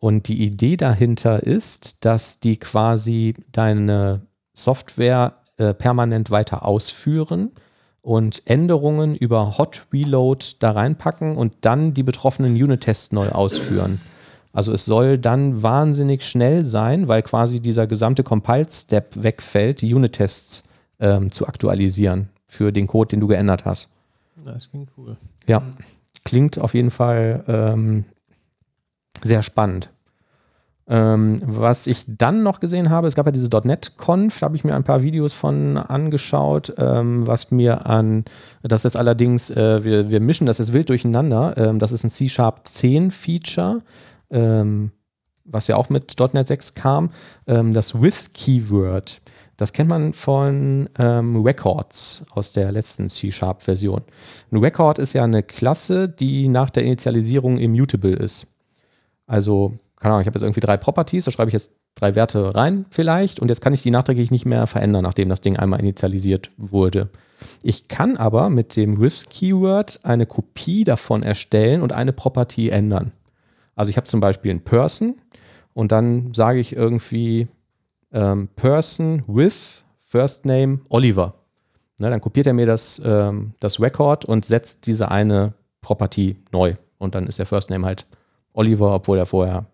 [0.00, 4.20] Und die Idee dahinter ist, dass die quasi deine
[4.52, 7.52] Software äh, permanent weiter ausführen
[8.02, 13.98] und Änderungen über Hot Reload da reinpacken und dann die betroffenen Unit-Tests neu ausführen.
[14.56, 20.66] Also es soll dann wahnsinnig schnell sein, weil quasi dieser gesamte Compile-Step wegfällt, die Unit-Tests
[20.98, 23.94] ähm, zu aktualisieren für den Code, den du geändert hast.
[24.42, 25.18] Das klingt cool.
[25.46, 25.62] Ja,
[26.24, 28.06] klingt auf jeden Fall ähm,
[29.22, 29.90] sehr spannend.
[30.88, 34.64] Ähm, was ich dann noch gesehen habe, es gab ja diese .NET-Conf, da habe ich
[34.64, 38.24] mir ein paar Videos von angeschaut, ähm, was mir an,
[38.62, 42.08] das jetzt allerdings, äh, wir, wir mischen das jetzt wild durcheinander, ähm, das ist ein
[42.08, 43.82] C-Sharp 10 Feature,
[44.30, 44.92] ähm,
[45.44, 47.10] was ja auch mit .NET 6 kam,
[47.46, 49.20] ähm, das With-Keyword.
[49.56, 54.02] Das kennt man von ähm, Records aus der letzten C-Sharp-Version.
[54.50, 58.54] Ein Record ist ja eine Klasse, die nach der Initialisierung immutable ist.
[59.26, 62.54] Also keine Ahnung, ich habe jetzt irgendwie drei Properties, da schreibe ich jetzt drei Werte
[62.54, 65.80] rein vielleicht und jetzt kann ich die nachträglich nicht mehr verändern, nachdem das Ding einmal
[65.80, 67.08] initialisiert wurde.
[67.62, 73.12] Ich kann aber mit dem With-Keyword eine Kopie davon erstellen und eine Property ändern.
[73.76, 75.14] Also ich habe zum Beispiel ein Person
[75.74, 77.46] und dann sage ich irgendwie
[78.12, 81.34] ähm, Person with First Name Oliver.
[81.98, 86.74] Ne, dann kopiert er mir das, ähm, das Record und setzt diese eine Property neu.
[86.98, 88.06] Und dann ist der First Name halt
[88.52, 89.66] Oliver, obwohl er vorher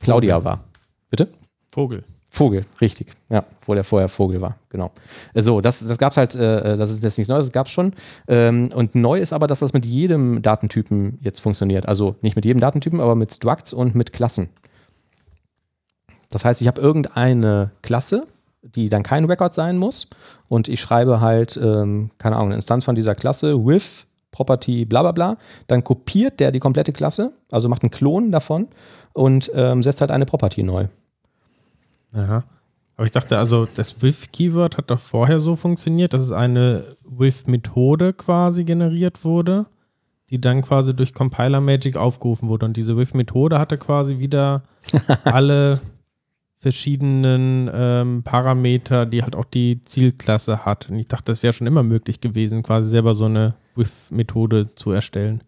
[0.00, 0.64] Claudia war.
[1.10, 1.28] Bitte?
[1.70, 2.04] Vogel.
[2.36, 3.12] Vogel, richtig.
[3.30, 4.90] Ja, wo der vorher Vogel war, genau.
[5.32, 7.72] So, das, das gab es halt, äh, das ist jetzt nichts Neues, das gab es
[7.72, 7.94] schon.
[8.28, 11.88] Ähm, und neu ist aber, dass das mit jedem Datentypen jetzt funktioniert.
[11.88, 14.50] Also nicht mit jedem Datentypen, aber mit Structs und mit Klassen.
[16.28, 18.26] Das heißt, ich habe irgendeine Klasse,
[18.60, 20.10] die dann kein Record sein muss.
[20.50, 25.00] Und ich schreibe halt, ähm, keine Ahnung, eine Instanz von dieser Klasse with Property bla
[25.00, 25.38] bla bla.
[25.68, 28.68] Dann kopiert der die komplette Klasse, also macht einen Klon davon
[29.14, 30.88] und ähm, setzt halt eine Property neu.
[32.16, 32.44] Aha.
[32.96, 38.14] Aber ich dachte, also das with-Keyword hat doch vorher so funktioniert, dass es eine with-Methode
[38.14, 39.66] quasi generiert wurde,
[40.30, 42.64] die dann quasi durch Compiler Magic aufgerufen wurde.
[42.66, 44.62] Und diese with-Methode hatte quasi wieder
[45.24, 45.80] alle
[46.58, 50.88] verschiedenen ähm, Parameter, die halt auch die Zielklasse hat.
[50.88, 54.90] Und ich dachte, das wäre schon immer möglich gewesen, quasi selber so eine with-Methode zu
[54.90, 55.42] erstellen.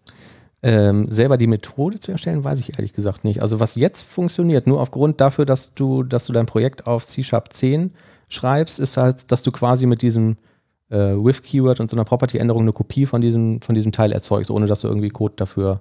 [0.60, 3.42] Ähm, selber die Methode zu erstellen, weiß ich ehrlich gesagt nicht.
[3.42, 7.52] Also was jetzt funktioniert, nur aufgrund dafür, dass du, dass du dein Projekt auf C-Sharp
[7.52, 7.92] 10
[8.28, 10.36] schreibst, ist halt, dass du quasi mit diesem
[10.90, 14.66] äh, with-Keyword und so einer Property-Änderung eine Kopie von diesem, von diesem Teil erzeugst, ohne
[14.66, 15.80] dass du irgendwie Code dafür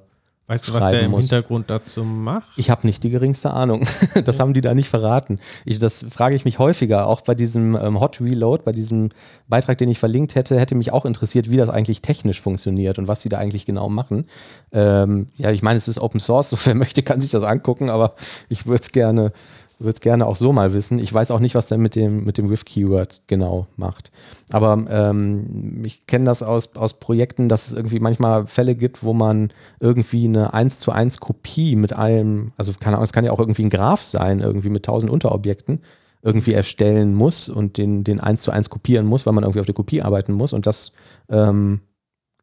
[0.50, 1.22] Weißt du, was der im muss.
[1.26, 2.48] Hintergrund dazu macht?
[2.56, 3.86] Ich habe nicht die geringste Ahnung.
[4.24, 5.40] das haben die da nicht verraten.
[5.66, 7.08] Ich, das frage ich mich häufiger.
[7.08, 9.10] Auch bei diesem ähm, Hot Reload, bei diesem
[9.50, 13.10] Beitrag, den ich verlinkt hätte, hätte mich auch interessiert, wie das eigentlich technisch funktioniert und
[13.10, 14.26] was sie da eigentlich genau machen.
[14.72, 17.90] Ähm, ja, ich meine, es ist Open Source, so wer möchte, kann sich das angucken,
[17.90, 18.16] aber
[18.48, 19.34] ich würde es gerne
[19.80, 21.00] würde es gerne auch so mal wissen.
[21.00, 24.12] Ich weiß auch nicht, was der mit dem, mit dem With-Keyword genau macht.
[24.50, 29.13] Aber ähm, ich kenne das aus, aus Projekten, dass es irgendwie manchmal Fälle gibt, wo
[29.13, 33.32] man irgendwie eine 1 zu 1 Kopie mit allem, also keine Ahnung, es kann ja
[33.32, 35.82] auch irgendwie ein Graph sein, irgendwie mit 1000 Unterobjekten,
[36.24, 39.68] irgendwie erstellen muss und den, den 1 zu 1 kopieren muss, weil man irgendwie auf
[39.68, 40.54] der Kopie arbeiten muss.
[40.54, 40.94] Und das
[41.30, 41.82] ähm,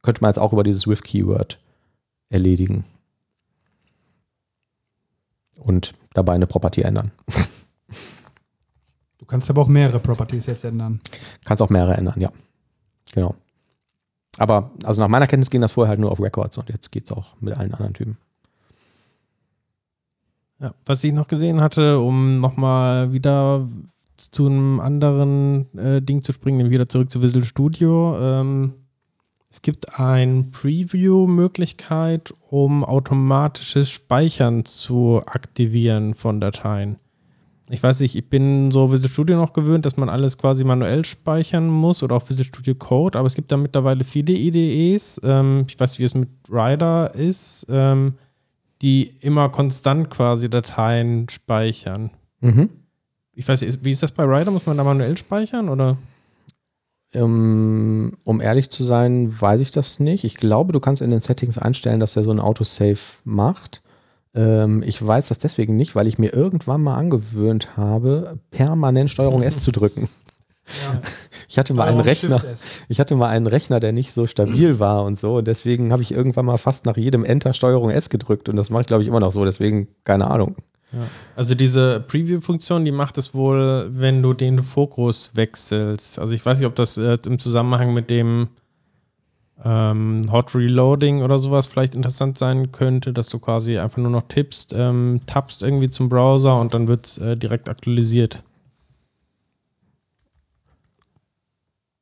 [0.02, 1.58] könnte man jetzt auch über dieses With-Keyword
[2.30, 2.84] erledigen.
[5.58, 7.10] Und dabei eine Property ändern.
[9.18, 11.00] Du kannst aber auch mehrere Properties jetzt ändern.
[11.44, 12.30] Kannst auch mehrere ändern, ja.
[13.12, 13.34] Genau.
[14.38, 17.04] Aber also nach meiner Kenntnis ging das vorher halt nur auf Records und jetzt geht
[17.04, 18.18] es auch mit allen anderen Typen.
[20.60, 23.66] Ja, was ich noch gesehen hatte, um nochmal wieder
[24.30, 28.18] zu einem anderen äh, Ding zu springen, wieder zurück zu Visual Studio.
[28.20, 28.74] Ähm,
[29.54, 36.96] es gibt eine Preview-Möglichkeit, um automatisches Speichern zu aktivieren von Dateien.
[37.70, 41.04] Ich weiß nicht, ich bin so Visual Studio noch gewöhnt, dass man alles quasi manuell
[41.04, 45.20] speichern muss oder auch Visual Studio Code, aber es gibt da mittlerweile viele IDEs.
[45.22, 48.14] Ähm, ich weiß nicht, wie es mit Rider ist, ähm,
[48.82, 52.10] die immer konstant quasi Dateien speichern.
[52.40, 52.70] Mhm.
[53.34, 54.50] Ich weiß nicht, wie ist das bei Rider?
[54.50, 55.96] Muss man da manuell speichern oder?
[57.14, 60.24] Um, um ehrlich zu sein, weiß ich das nicht.
[60.24, 63.82] Ich glaube, du kannst in den Settings einstellen, dass er so ein Autosave macht.
[64.34, 69.42] Ähm, ich weiß das deswegen nicht, weil ich mir irgendwann mal angewöhnt habe, permanent Steuerung
[69.42, 70.08] S zu drücken.
[70.66, 71.00] Ja.
[71.46, 72.42] Ich hatte mal einen Rechner,
[72.88, 75.36] ich hatte mal einen Rechner, der nicht so stabil war und so.
[75.36, 78.48] Und deswegen habe ich irgendwann mal fast nach jedem Enter Steuerung S gedrückt.
[78.48, 79.44] Und das mache ich, glaube ich, immer noch so.
[79.44, 80.56] Deswegen keine Ahnung.
[80.94, 81.06] Ja.
[81.36, 86.18] Also diese Preview-Funktion, die macht es wohl, wenn du den Fokus wechselst.
[86.18, 88.48] Also ich weiß nicht, ob das äh, im Zusammenhang mit dem
[89.64, 94.24] ähm, Hot Reloading oder sowas vielleicht interessant sein könnte, dass du quasi einfach nur noch
[94.28, 98.42] tippst, ähm, tappst irgendwie zum Browser und dann wird es äh, direkt aktualisiert.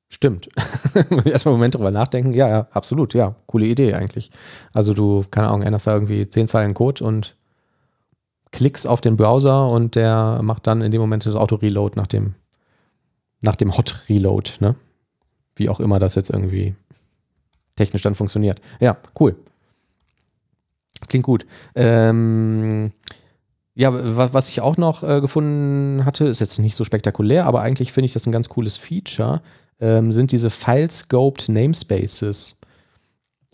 [0.09, 0.49] Stimmt.
[1.25, 2.35] Erstmal einen Moment drüber nachdenken.
[2.35, 3.15] Ja, ja, absolut.
[3.15, 4.31] Ja, coole Idee eigentlich.
[4.75, 7.35] Also du, keine Ahnung, änderst da irgendwie zehn Zeilen Code und
[8.53, 12.35] Klicks auf den Browser und der macht dann in dem Moment das Auto-Reload nach dem,
[13.41, 14.77] nach dem Hot-Reload, ne?
[15.57, 16.75] Wie auch immer das jetzt irgendwie
[17.77, 18.61] technisch dann funktioniert.
[18.81, 19.37] Ja, cool.
[21.09, 21.47] Klingt gut.
[21.75, 22.93] Ähm,
[23.75, 27.93] ja, was, ich auch noch äh, gefunden hatte, ist jetzt nicht so spektakulär, aber eigentlich
[27.93, 29.43] finde ich das ein ganz cooles Feature,
[29.81, 32.61] ähm, sind diese File-Scoped Namespaces.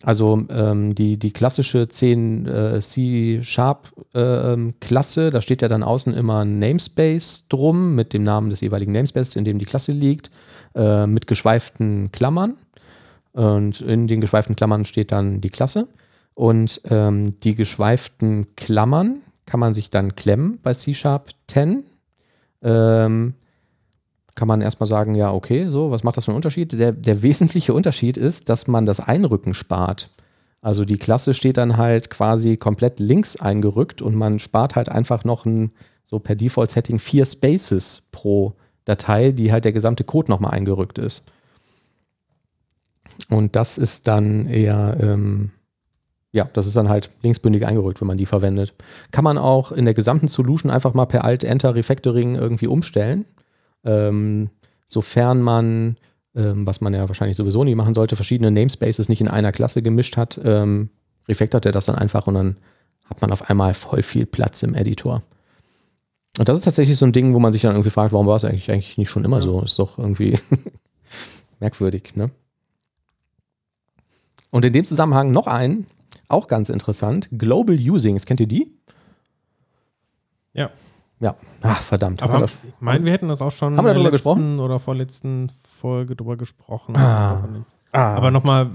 [0.03, 6.43] Also ähm, die, die klassische 10 äh, C-Sharp-Klasse, ähm, da steht ja dann außen immer
[6.43, 10.31] ein Namespace drum mit dem Namen des jeweiligen Namespaces, in dem die Klasse liegt,
[10.77, 12.59] äh, mit geschweiften Klammern.
[13.33, 15.89] Und in den geschweiften Klammern steht dann die Klasse.
[16.35, 21.83] Und ähm, die geschweiften Klammern kann man sich dann klemmen bei C-Sharp 10.
[22.63, 23.35] Ähm,
[24.39, 26.73] kann man erstmal sagen, ja, okay, so, was macht das für einen Unterschied?
[26.73, 30.11] Der, der wesentliche Unterschied ist, dass man das Einrücken spart.
[30.63, 35.25] Also die Klasse steht dann halt quasi komplett links eingerückt und man spart halt einfach
[35.25, 35.73] noch ein,
[36.05, 41.25] so per Default-Setting vier Spaces pro Datei, die halt der gesamte Code nochmal eingerückt ist.
[43.29, 45.51] Und das ist dann eher, ähm,
[46.31, 48.73] ja, das ist dann halt linksbündig eingerückt, wenn man die verwendet.
[49.11, 53.25] Kann man auch in der gesamten Solution einfach mal per Alt-Enter-Refactoring irgendwie umstellen
[53.85, 54.51] ähm,
[54.87, 55.97] sofern man,
[56.35, 59.83] ähm, was man ja wahrscheinlich sowieso nie machen sollte, verschiedene Namespaces nicht in einer Klasse
[59.83, 60.91] gemischt hat, ähm,
[61.29, 62.57] refactort er das dann einfach und dann
[63.09, 65.23] hat man auf einmal voll viel Platz im Editor.
[66.39, 68.37] Und das ist tatsächlich so ein Ding, wo man sich dann irgendwie fragt, warum war
[68.37, 69.43] es eigentlich, eigentlich nicht schon immer ja.
[69.43, 69.63] so?
[69.63, 70.39] Ist doch irgendwie
[71.61, 72.31] merkwürdig, ne?
[74.51, 75.87] Und in dem Zusammenhang noch ein,
[76.29, 78.25] auch ganz interessant, Global Usings.
[78.25, 78.73] Kennt ihr die?
[80.55, 80.71] Ja.
[81.21, 82.23] Ja, ach verdammt.
[82.23, 84.61] Aber ich meine, wir hätten das auch schon haben wir darüber gesprochen?
[84.61, 85.51] oder vorletzten
[85.81, 86.97] Folge drüber gesprochen.
[86.97, 87.43] Ah.
[87.93, 88.15] ah.
[88.15, 88.71] Aber nochmal,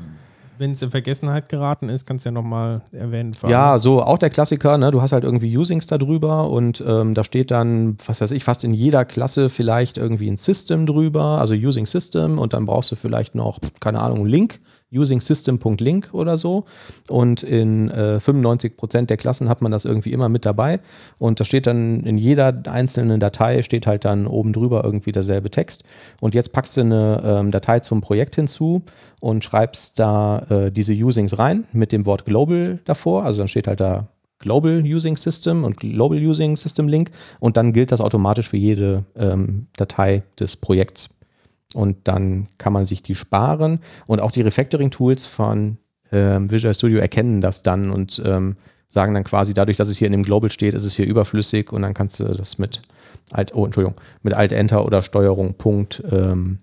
[0.58, 3.32] wenn es in Vergessenheit geraten ist, kannst du ja nochmal erwähnen.
[3.48, 4.92] Ja, so auch der Klassiker, ne?
[4.92, 8.44] du hast halt irgendwie Usings da drüber und ähm, da steht dann, was weiß ich,
[8.44, 12.92] fast in jeder Klasse vielleicht irgendwie ein System drüber, also Using System und dann brauchst
[12.92, 14.60] du vielleicht noch, keine Ahnung, Link
[14.94, 16.66] using system.link oder so.
[17.10, 20.80] Und in äh, 95% der Klassen hat man das irgendwie immer mit dabei.
[21.20, 25.50] Und da steht dann in jeder einzelnen Datei steht halt dann oben drüber irgendwie derselbe
[25.50, 25.84] Text.
[26.22, 28.84] Und jetzt packst du eine ähm, Datei zum Projekt hinzu
[29.22, 33.24] und schreibst da äh, diese Usings rein mit dem Wort Global davor.
[33.26, 34.08] Also dann steht halt da
[34.44, 39.06] Global Using System und Global Using System Link und dann gilt das automatisch für jede
[39.16, 41.10] ähm, Datei des Projekts
[41.74, 43.80] und dann kann man sich die sparen.
[44.08, 45.78] Und auch die Refactoring-Tools von
[46.12, 48.56] ähm, Visual Studio erkennen das dann und ähm,
[48.88, 51.72] sagen dann quasi, dadurch, dass es hier in dem Global steht, ist es hier überflüssig
[51.72, 52.82] und dann kannst du das mit
[53.32, 56.60] Alt, oh, Entschuldigung, mit Alt-Enter oder Steuerung Punkt ähm,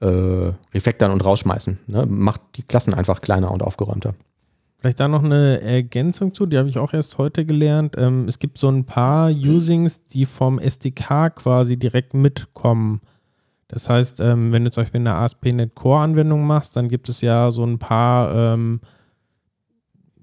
[0.00, 1.78] äh, refactoren und rausschmeißen.
[1.86, 2.06] Ne?
[2.06, 4.14] Macht die Klassen einfach kleiner und aufgeräumter.
[4.78, 7.94] Vielleicht da noch eine Ergänzung zu, die habe ich auch erst heute gelernt.
[7.96, 13.00] Ähm, es gibt so ein paar Usings, die vom SDK quasi direkt mitkommen.
[13.68, 17.50] Das heißt, ähm, wenn du zum Beispiel eine ASP.NET Core-Anwendung machst, dann gibt es ja
[17.50, 18.80] so ein paar ähm,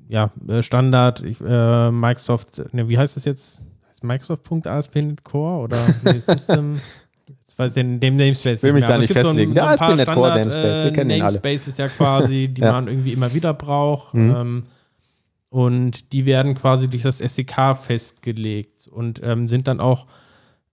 [0.08, 3.64] ja, äh, Standard äh, Microsoft, ne, wie heißt das jetzt?
[4.04, 5.78] Microsoft.ASP.NET Core oder
[6.20, 6.80] System?
[7.28, 8.64] Jetzt weiß ich dem Namespace.
[8.64, 9.54] Will mich da nicht festlegen.
[9.54, 12.72] So ein, so ASP.NET Core Namespace, wir kennen äh, Namespaces ja quasi, die ja.
[12.72, 14.14] man irgendwie immer wieder braucht.
[14.14, 14.36] Mhm.
[14.36, 14.64] Ähm,
[15.50, 20.08] und die werden quasi durch das SDK festgelegt und ähm, sind dann auch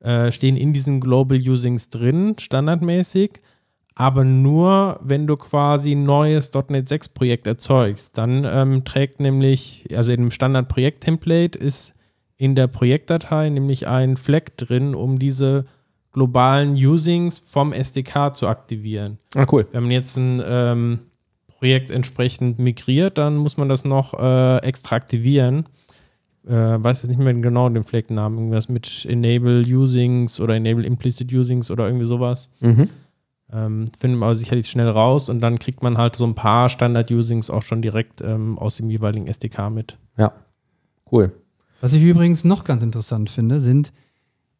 [0.00, 3.40] äh, stehen in diesen Global Usings drin, standardmäßig,
[3.94, 8.16] aber nur, wenn du quasi ein neues .NET 6 Projekt erzeugst.
[8.16, 11.94] Dann ähm, trägt nämlich, also in dem Standard-Projekt-Template ist
[12.36, 15.66] in der Projektdatei nämlich ein Flag drin, um diese
[16.12, 19.18] globalen Usings vom SDK zu aktivieren.
[19.34, 19.66] Ah, cool.
[19.72, 21.00] Wenn man jetzt ein ähm,
[21.58, 25.66] Projekt entsprechend migriert, dann muss man das noch äh, extra aktivieren
[26.48, 31.32] äh, weiß jetzt nicht mehr genau den Flecknamen, irgendwas mit Enable Usings oder Enable Implicit
[31.32, 32.50] Usings oder irgendwie sowas.
[32.60, 32.88] Mhm.
[33.50, 36.68] Ähm, findet man aber sicherlich schnell raus und dann kriegt man halt so ein paar
[36.68, 39.96] Standard-Usings auch schon direkt ähm, aus dem jeweiligen SDK mit.
[40.18, 40.32] Ja,
[41.10, 41.32] cool.
[41.80, 43.92] Was ich übrigens noch ganz interessant finde, sind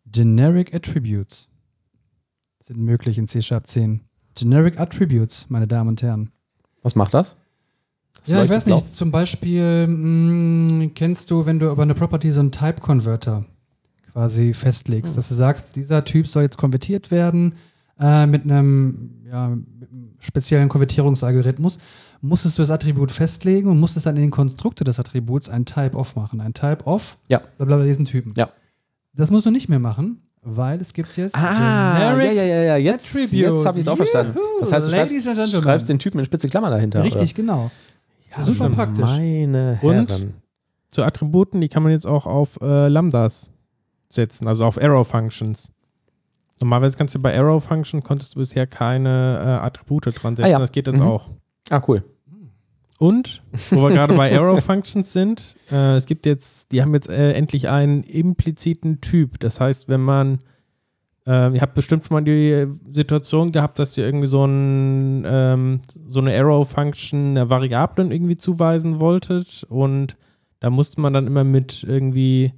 [0.07, 1.48] Generic Attributes.
[2.61, 4.03] Sind möglich in C Sharp 10.
[4.35, 6.31] Generic Attributes, meine Damen und Herren.
[6.83, 7.37] Was macht das?
[8.21, 8.95] Das ja, ich weiß nicht.
[8.95, 13.45] Zum Beispiel mh, mm, kennst du, wenn du über eine Property so einen Type-Converter
[14.12, 15.16] quasi festlegst, hm.
[15.16, 17.55] dass du sagst, dieser Typ soll jetzt konvertiert werden
[18.01, 19.57] äh, mit, einem, ja,
[20.19, 21.79] speziellen Konvertierungsalgorithmus,
[22.21, 26.16] musstest du das Attribut festlegen und musstest dann in den Konstrukte des Attributs ein Type-Off
[26.16, 26.41] machen.
[26.41, 27.41] Ein Type-Off, ja.
[27.57, 28.35] blablabla, diesen Typen.
[28.37, 28.51] Ja.
[29.14, 32.62] Das musst du nicht mehr machen, weil es gibt jetzt ah, Generic ja, ja, ja,
[32.62, 32.77] ja.
[32.77, 34.37] Jetzt, jetzt habe ich es auch verstanden.
[34.61, 37.03] Das heißt, du schreibst, schreibst, den Typen in spitze Klammer dahinter.
[37.03, 37.43] Richtig, oder?
[37.43, 37.71] genau.
[38.37, 39.05] Ja, super praktisch.
[39.05, 39.99] Meine Herren.
[40.01, 40.35] Und
[40.91, 43.51] zu Attributen, die kann man jetzt auch auf äh, Lambdas
[44.09, 45.70] setzen, also auf Arrow Functions.
[46.61, 50.47] Normalerweise kannst du bei Arrow Function konntest du bisher keine äh, Attribute dran setzen.
[50.47, 50.59] Ah, ja.
[50.59, 51.07] Das geht jetzt Mhm.
[51.07, 51.29] auch.
[51.70, 52.03] Ah, cool.
[52.99, 57.09] Und, wo wir gerade bei Arrow Functions sind, äh, es gibt jetzt, die haben jetzt
[57.09, 59.39] äh, endlich einen impliziten Typ.
[59.39, 60.41] Das heißt, wenn man,
[61.29, 65.81] äh, ihr habt bestimmt schon mal die Situation gehabt, dass ihr irgendwie so, ein, ähm,
[66.09, 70.16] so eine Arrow Function einer Variablen irgendwie zuweisen wolltet und
[70.61, 72.55] da musste man dann immer mit irgendwie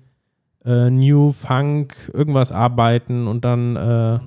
[0.64, 4.18] äh, New, Func, irgendwas arbeiten und dann äh,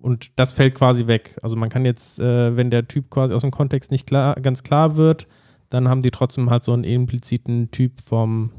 [0.00, 1.36] und das fällt quasi weg.
[1.42, 4.62] Also man kann jetzt, äh, wenn der Typ quasi aus dem Kontext nicht klar, ganz
[4.62, 5.26] klar wird,
[5.70, 8.50] dann haben die trotzdem halt so einen impliziten Typ vom,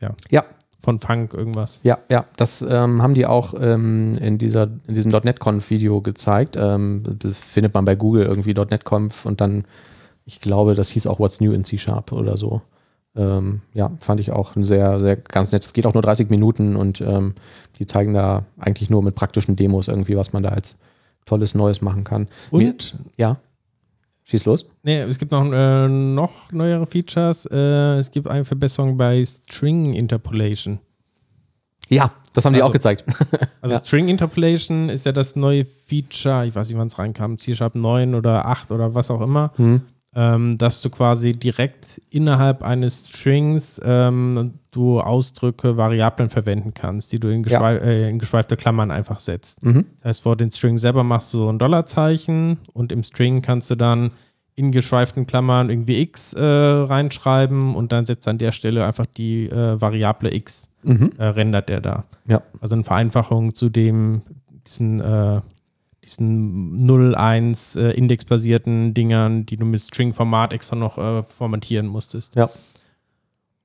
[0.00, 0.44] ja, Ja.
[0.84, 1.80] Von Funk irgendwas.
[1.82, 6.56] Ja, ja, das ähm, haben die auch ähm, in, dieser, in diesem .NET-Conf-Video gezeigt.
[6.58, 9.64] Ähm, das findet man bei Google irgendwie .NET-Conf und dann,
[10.26, 12.62] ich glaube, das hieß auch What's New in C-Sharp oder so.
[13.16, 15.64] Ähm, ja, fand ich auch ein sehr, sehr ganz nett.
[15.64, 17.34] Es geht auch nur 30 Minuten und ähm,
[17.78, 20.78] die zeigen da eigentlich nur mit praktischen Demos irgendwie, was man da als
[21.24, 22.28] tolles Neues machen kann.
[22.50, 23.34] Mir- Und, Ja,
[24.24, 24.68] schieß los.
[24.82, 27.46] nee, es gibt noch, äh, noch neuere Features.
[27.46, 30.78] Äh, es gibt eine Verbesserung bei String Interpolation.
[31.90, 33.04] Ja, das haben die Also- auch gezeigt.
[33.60, 33.80] Also Ja.
[33.80, 38.14] String Interpolation ist ja das neue Feature, ich weiß nicht, wann es reinkam, C-Sharp 9
[38.14, 39.52] oder 8 oder was auch immer.
[39.56, 39.82] Hm.
[40.16, 47.18] Ähm, dass du quasi direkt innerhalb eines Strings ähm, du Ausdrücke, Variablen verwenden kannst, die
[47.20, 47.58] du in, Ja.
[47.58, 49.62] geschwei äh, in geschweifte Klammern einfach setzt.
[49.62, 49.84] Mhm.
[49.98, 53.70] Das heißt, vor den String selber machst du so ein Dollarzeichen und im String kannst
[53.70, 54.10] du dann
[54.56, 59.46] in geschweiften Klammern irgendwie x äh, reinschreiben und dann setzt an der Stelle einfach die
[59.48, 61.10] äh, Variable x, Mhm.
[61.18, 62.04] äh, rendert der da.
[62.28, 62.42] Ja.
[62.60, 64.22] Also eine Vereinfachung zu dem,
[64.66, 65.40] diesen, äh,
[66.04, 72.34] diesen 0-1 äh, indexbasierten Dingern, die du mit String-Format extra noch äh, formatieren musstest.
[72.34, 72.50] Ja.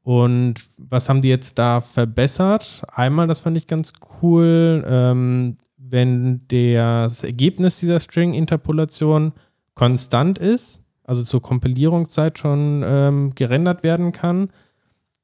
[0.03, 2.83] Und was haben die jetzt da verbessert?
[2.91, 9.33] Einmal, das fand ich ganz cool, ähm, wenn das Ergebnis dieser String-Interpolation
[9.75, 14.49] konstant ist, also zur Kompilierungszeit schon ähm, gerendert werden kann,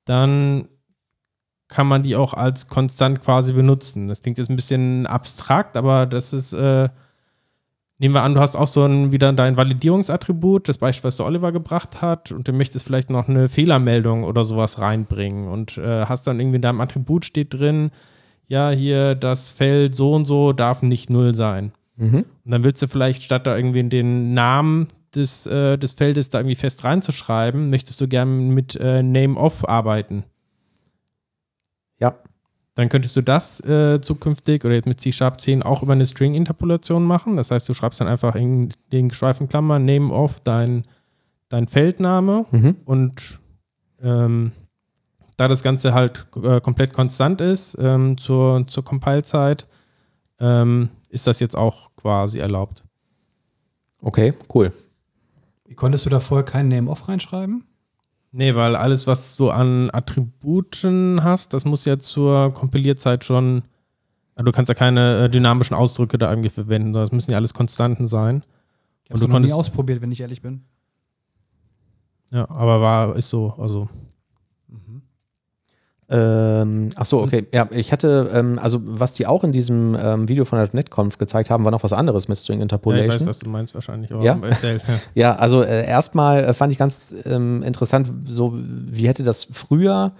[0.05, 0.67] dann
[1.67, 4.07] kann man die auch als konstant quasi benutzen.
[4.07, 6.89] Das klingt jetzt ein bisschen abstrakt, aber das ist, äh,
[7.97, 11.25] nehmen wir an, du hast auch so ein, wieder dein Validierungsattribut, das Beispiel, was der
[11.25, 16.05] Oliver gebracht hat, und du möchtest vielleicht noch eine Fehlermeldung oder sowas reinbringen und äh,
[16.05, 17.91] hast dann irgendwie in deinem Attribut steht drin,
[18.47, 21.71] ja, hier das Feld so und so darf nicht null sein.
[21.97, 22.25] Mhm.
[22.45, 26.39] Und dann willst du vielleicht statt da irgendwie den Namen des, äh, des Feldes da
[26.39, 30.25] irgendwie fest reinzuschreiben, möchtest du gerne mit äh, Name of arbeiten.
[31.99, 32.15] Ja.
[32.75, 37.03] Dann könntest du das äh, zukünftig oder jetzt mit C-Sharp 10 auch über eine String-Interpolation
[37.05, 37.37] machen.
[37.37, 40.83] Das heißt, du schreibst dann einfach in den geschweiften Klammern Name of dein,
[41.49, 42.75] dein Feldname Mhm.
[42.85, 43.39] und
[44.01, 44.51] ähm,
[45.37, 49.67] da das Ganze halt äh, komplett konstant ist ähm, zur, zur Compile-Zeit,
[50.39, 52.83] ähm, ist das jetzt auch quasi erlaubt.
[54.01, 54.73] Okay, cool.
[55.65, 57.63] Wie konntest du da vorher keinen Name-Off reinschreiben?
[58.37, 63.63] Nee, weil alles, was du an Attributen hast, das muss ja zur Kompilierzeit schon.
[64.35, 67.53] also Du kannst ja keine äh, dynamischen Ausdrücke da irgendwie verwenden, das müssen ja alles
[67.53, 68.43] Konstanten sein.
[69.05, 70.65] Ich habe es noch nie ausprobiert, wenn ich ehrlich bin.
[72.29, 73.53] Ja, aber war, ist so.
[73.57, 73.87] Also,
[76.07, 77.47] Ähm, ach so, okay.
[77.51, 81.17] Ja, ich hatte, ähm, also was die auch in diesem ähm, Video von der NetConf
[81.17, 83.21] gezeigt haben, war noch was anderes mit String ja, ich Interpolation.
[83.21, 84.11] weiß, was du meinst wahrscheinlich.
[84.11, 84.37] Aber Ja?
[84.43, 84.93] erzähl, ja.
[85.15, 90.11] Ja, also äh, erstmal äh, fand ich ganz ähm, interessant, so wie hätte das früher,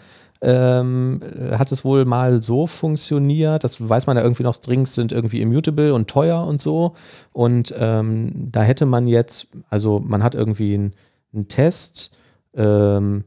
[0.41, 4.95] ähm, äh, hat es wohl mal so funktioniert, das weiß man ja irgendwie noch, Strings
[4.95, 6.95] sind irgendwie immutable und teuer und so.
[7.31, 10.93] Und ähm, da hätte man jetzt, also man hat irgendwie einen
[11.35, 12.11] einen Test,
[12.55, 13.25] ähm,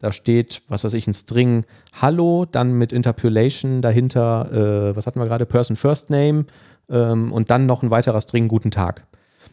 [0.00, 1.64] da steht, was weiß ich, ein String
[2.00, 6.46] Hallo, dann mit Interpolation dahinter, äh, was hatten wir gerade, Person First Name
[6.88, 9.06] ähm, und dann noch ein weiterer String Guten Tag.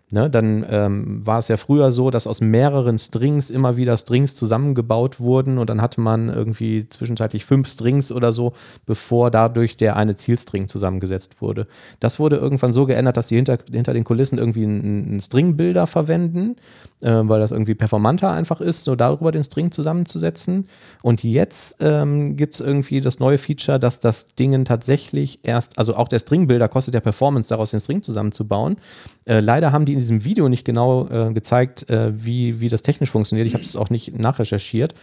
[0.10, 4.36] Ne, dann ähm, war es ja früher so, dass aus mehreren Strings immer wieder Strings
[4.36, 8.54] zusammengebaut wurden und dann hatte man irgendwie zwischenzeitlich fünf Strings oder so,
[8.86, 11.68] bevor dadurch der eine Zielstring zusammengesetzt wurde.
[12.00, 15.88] Das wurde irgendwann so geändert, dass die hinter, hinter den Kulissen irgendwie einen, einen String-Builder
[15.88, 16.56] verwenden,
[17.02, 20.68] äh, weil das irgendwie performanter einfach ist, so darüber den String zusammenzusetzen.
[21.04, 25.96] Und jetzt ähm, gibt es irgendwie das neue Feature, dass das Ding tatsächlich erst, also
[25.96, 28.78] auch der String-Builder kostet ja Performance, daraus den String zusammenzubauen.
[29.26, 32.82] Äh, leider haben die in diesem Video nicht genau äh, gezeigt, äh, wie, wie das
[32.82, 33.48] technisch funktioniert.
[33.48, 34.96] Ich habe es auch nicht nachrecherchiert.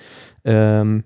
[0.45, 1.05] Ähm,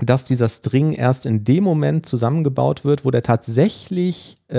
[0.00, 4.58] dass dieser String erst in dem Moment zusammengebaut wird, wo der tatsächlich äh,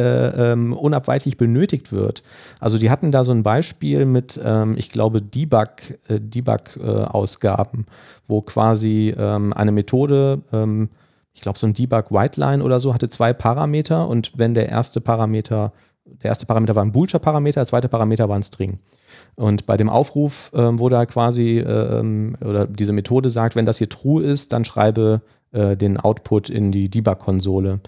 [0.52, 2.24] ähm, unabweichlich benötigt wird.
[2.60, 5.70] Also die hatten da so ein Beispiel mit, ähm, ich glaube, Debug,
[6.08, 7.92] äh, Debug-Ausgaben, äh,
[8.28, 10.90] wo quasi ähm, eine Methode, ähm,
[11.34, 15.02] ich glaube, so ein Debug Whiteline oder so, hatte zwei Parameter und wenn der erste
[15.02, 15.74] Parameter,
[16.06, 18.78] der erste Parameter war ein Boolscher Parameter, der zweite Parameter war ein String.
[19.36, 23.78] Und bei dem Aufruf ähm, wurde halt quasi, ähm, oder diese Methode sagt, wenn das
[23.78, 25.22] hier true ist, dann schreibe
[25.52, 27.80] äh, den Output in die Debug-Konsole.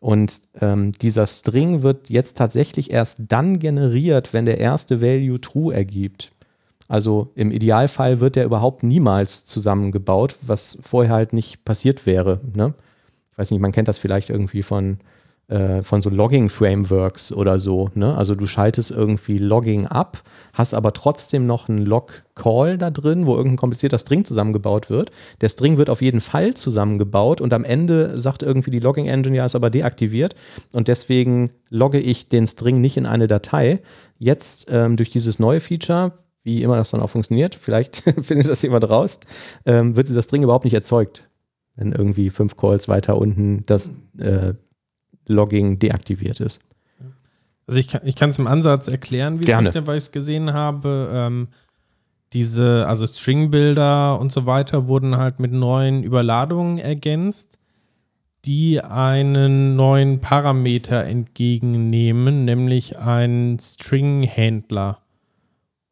[0.00, 5.72] Und ähm, dieser String wird jetzt tatsächlich erst dann generiert, wenn der erste Value true
[5.72, 6.32] ergibt.
[6.88, 12.40] Also im Idealfall wird der überhaupt niemals zusammengebaut, was vorher halt nicht passiert wäre.
[12.54, 12.74] Ne?
[13.30, 14.98] Ich weiß nicht, man kennt das vielleicht irgendwie von
[15.48, 17.90] äh, von so Logging-Frameworks oder so.
[17.94, 18.16] Ne?
[18.16, 20.22] Also du schaltest irgendwie Logging ab,
[20.52, 25.10] hast aber trotzdem noch einen Log-Call da drin, wo irgendein komplizierter String zusammengebaut wird.
[25.40, 29.44] Der String wird auf jeden Fall zusammengebaut und am Ende sagt irgendwie die Logging-Engine, ja,
[29.44, 30.34] ist aber deaktiviert
[30.72, 33.80] und deswegen logge ich den String nicht in eine Datei.
[34.18, 36.12] Jetzt ähm, durch dieses neue Feature,
[36.44, 39.20] wie immer das dann auch funktioniert, vielleicht findet das jemand raus,
[39.66, 41.28] ähm, wird dieser String überhaupt nicht erzeugt
[41.76, 44.54] wenn irgendwie fünf Calls weiter unten das äh,
[45.26, 46.60] Logging deaktiviert ist.
[47.66, 49.68] Also ich kann es im Ansatz erklären, wie Gerne.
[49.68, 51.08] ich es gesehen habe.
[51.12, 51.48] Ähm,
[52.32, 57.58] diese, also String-Builder und so weiter wurden halt mit neuen Überladungen ergänzt,
[58.44, 64.98] die einen neuen Parameter entgegennehmen, nämlich einen String-Händler.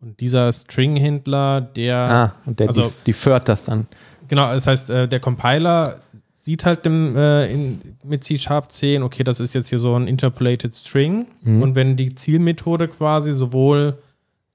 [0.01, 1.97] Und dieser String-Händler, der.
[1.97, 3.87] Ah, und der also, deferred das dann.
[4.28, 5.97] Genau, das heißt, äh, der Compiler
[6.43, 10.07] sieht halt dem, äh, in, mit C-Sharp 10, okay, das ist jetzt hier so ein
[10.07, 11.26] Interpolated String.
[11.43, 11.62] Mhm.
[11.62, 13.99] Und wenn die Zielmethode quasi sowohl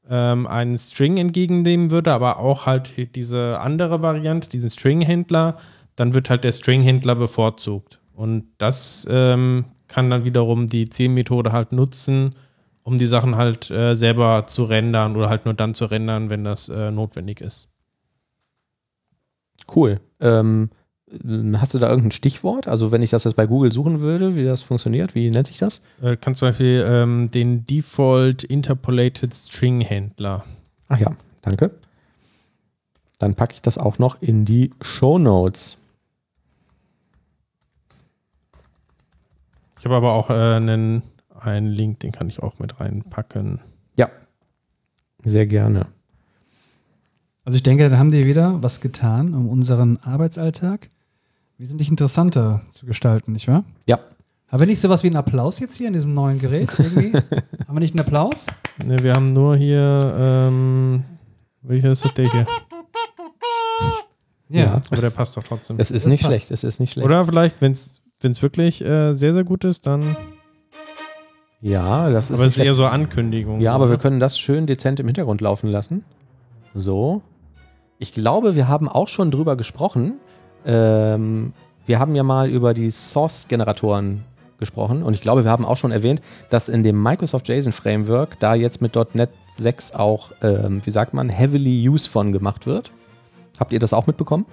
[0.09, 5.57] ähm, einen String entgegennehmen würde, aber auch halt diese andere Variante, diesen String-Händler,
[5.95, 7.99] dann wird halt der String-Händler bevorzugt.
[8.13, 12.33] Und das ähm, kann dann wiederum die Zielmethode halt nutzen,
[12.81, 16.43] um die Sachen halt äh, selber zu rendern oder halt nur dann zu rendern, wenn
[16.43, 17.69] das äh, notwendig ist.
[19.73, 19.99] Cool.
[20.19, 20.69] Ähm,
[21.57, 22.67] Hast du da irgendein Stichwort?
[22.67, 25.57] Also wenn ich das jetzt bei Google suchen würde, wie das funktioniert, wie nennt sich
[25.57, 25.83] das?
[26.01, 30.43] Äh, kannst zum Beispiel ähm, den Default Interpolated String Händler.
[30.87, 31.11] Ach ja,
[31.41, 31.71] danke.
[33.19, 35.77] Dann packe ich das auch noch in die Show Notes.
[39.79, 41.03] Ich habe aber auch äh, einen,
[41.39, 43.59] einen Link, den kann ich auch mit reinpacken.
[43.97, 44.09] Ja,
[45.23, 45.87] sehr gerne.
[47.45, 50.89] Also ich denke, da haben die wieder was getan, um unseren Arbeitsalltag
[51.57, 53.63] wesentlich interessanter zu gestalten, nicht wahr?
[53.87, 53.99] Ja.
[54.47, 56.69] Haben wir nicht sowas wie einen Applaus jetzt hier in diesem neuen Gerät?
[56.77, 57.13] Irgendwie?
[57.67, 58.45] haben wir nicht einen Applaus?
[58.85, 61.03] Ne, wir haben nur hier, ähm,
[61.61, 62.45] welcher ist das der hier?
[64.47, 65.77] Ja, ja, aber der passt doch trotzdem.
[65.79, 66.31] Es ist das nicht passt.
[66.31, 67.05] schlecht, es ist nicht schlecht.
[67.05, 70.15] Oder vielleicht, wenn es wirklich äh, sehr, sehr gut ist, dann.
[71.61, 72.39] Ja, das ist.
[72.39, 73.59] Aber es ist eher so Ankündigung.
[73.59, 76.03] Ja, so, aber wir können das schön dezent im Hintergrund laufen lassen.
[76.75, 77.23] So.
[77.97, 80.19] Ich glaube, wir haben auch schon drüber gesprochen,
[80.65, 81.53] ähm,
[81.85, 84.23] wir haben ja mal über die Source-Generatoren
[84.57, 88.39] gesprochen und ich glaube, wir haben auch schon erwähnt, dass in dem Microsoft JSON Framework
[88.39, 92.91] da jetzt mit .NET 6 auch, ähm, wie sagt man, heavily use von gemacht wird.
[93.59, 94.45] Habt ihr das auch mitbekommen?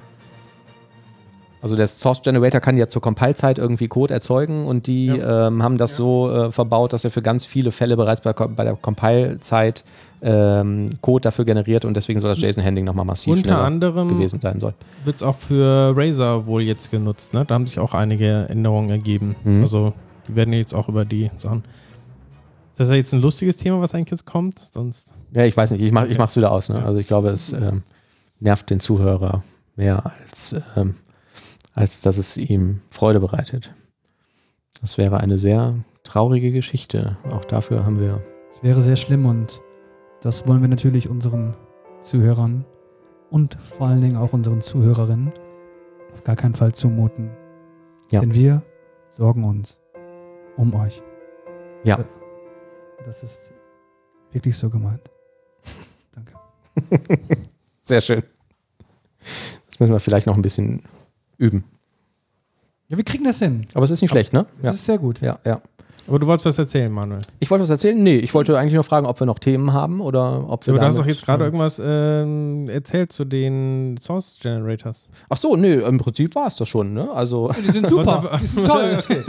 [1.63, 5.47] Also der Source Generator kann ja zur Compile-Zeit irgendwie Code erzeugen und die ja.
[5.47, 5.97] ähm, haben das ja.
[5.99, 9.85] so äh, verbaut, dass er für ganz viele Fälle bereits bei, bei der Compile-Zeit
[10.23, 14.59] ähm, Code dafür generiert und deswegen soll das JSON-Handling nochmal massiv Unter anderem gewesen sein
[14.59, 14.75] soll.
[15.05, 17.45] Wird es auch für Razer wohl jetzt genutzt, ne?
[17.45, 19.37] Da haben sich auch einige Änderungen ergeben.
[19.45, 19.61] Mhm.
[19.61, 19.93] Also
[20.27, 21.63] die werden jetzt auch über die Sachen.
[22.73, 24.59] Ist das ja jetzt ein lustiges Thema, was eigentlich jetzt kommt?
[24.59, 25.15] Sonst.
[25.33, 26.71] Ja, ich weiß nicht, ich, mach, ich mach's wieder aus.
[26.71, 26.85] Ne?
[26.85, 27.83] Also ich glaube, es ähm,
[28.41, 29.45] nervt den Zuhörer
[29.77, 30.97] mehr als ähm,
[31.75, 33.73] als dass es ihm Freude bereitet.
[34.81, 37.17] Das wäre eine sehr traurige Geschichte.
[37.31, 38.23] Auch dafür haben wir.
[38.51, 39.63] Es wäre sehr schlimm und
[40.21, 41.57] das wollen wir natürlich unseren
[42.01, 42.65] Zuhörern
[43.31, 45.33] und vor allen Dingen auch unseren Zuhörerinnen
[46.13, 47.31] auf gar keinen Fall zumuten.
[48.11, 48.21] Ja.
[48.21, 48.63] Denn wir
[49.09, 49.79] sorgen uns
[50.57, 51.03] um euch.
[51.85, 52.05] Ja.
[53.07, 53.53] Das ist
[54.31, 55.01] wirklich so gemeint.
[56.13, 56.35] Danke.
[57.81, 58.23] Sehr schön.
[59.67, 60.83] Das müssen wir vielleicht noch ein bisschen
[61.43, 61.65] üben.
[62.89, 63.67] Ja, wir kriegen das hin.
[63.75, 64.47] Aber es ist nicht schlecht, ne?
[64.59, 64.71] Es ja.
[64.71, 65.21] ist sehr gut.
[65.21, 65.61] Ja, ja.
[66.09, 67.21] Aber du wolltest was erzählen, Manuel.
[67.39, 68.03] Ich wollte was erzählen?
[68.03, 70.75] Nee, ich wollte eigentlich nur fragen, ob wir noch Themen haben oder ob wir.
[70.75, 75.09] Aber du hast doch jetzt gerade irgendwas ähm, erzählt zu den Source Generators.
[75.29, 77.09] Ach so, nee, im Prinzip war es das schon, ne?
[77.13, 77.51] Also.
[77.65, 78.37] Die sind super.
[78.41, 78.99] Die sind toll.
[78.99, 79.23] okay.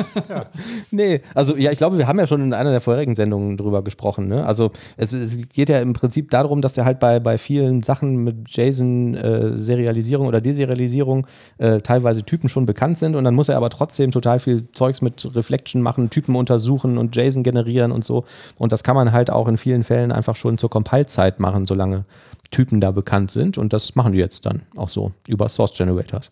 [0.90, 3.84] Nee, also ja, ich glaube, wir haben ja schon in einer der vorherigen Sendungen drüber
[3.84, 4.28] gesprochen.
[4.28, 4.44] Ne?
[4.44, 8.24] Also es, es geht ja im Prinzip darum, dass er halt bei, bei vielen Sachen
[8.24, 11.28] mit JSON-Serialisierung oder Deserialisierung
[11.60, 15.02] äh, teilweise Typen schon bekannt sind und dann muss er aber trotzdem total viel Zeugs
[15.02, 18.26] mit Reflection machen, Typen untersuchen und JSON generieren und so.
[18.57, 22.05] Und das kann man halt auch in vielen Fällen einfach schon zur Compile-Zeit machen, solange
[22.51, 23.57] Typen da bekannt sind.
[23.57, 26.32] Und das machen die jetzt dann auch so über Source Generators.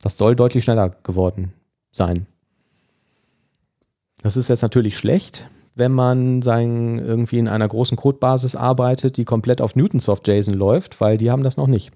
[0.00, 1.52] Das soll deutlich schneller geworden
[1.92, 2.26] sein.
[4.22, 9.24] Das ist jetzt natürlich schlecht, wenn man sein, irgendwie in einer großen Codebasis arbeitet, die
[9.24, 11.92] komplett auf Newtonsoft JSON läuft, weil die haben das noch nicht.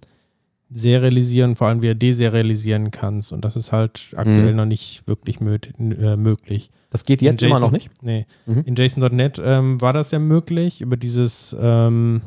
[0.74, 3.34] serialisieren, vor allem wieder deserialisieren kannst.
[3.34, 4.56] Und das ist halt aktuell Mhm.
[4.58, 6.72] noch nicht wirklich äh, möglich.
[6.90, 7.90] Das geht jetzt In immer JSON noch nicht.
[8.02, 8.26] Nee.
[8.46, 8.64] Mhm.
[8.66, 10.82] In JSON.NET ähm, war das ja möglich.
[10.82, 12.22] Über dieses ähm,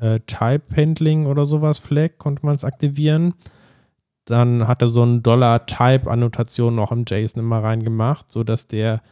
[0.00, 3.34] äh, Type-Handling oder sowas, Flag, konnte man es aktivieren.
[4.24, 9.02] Dann hat er so ein Dollar-Type-Annotation noch im JSON immer reingemacht, sodass der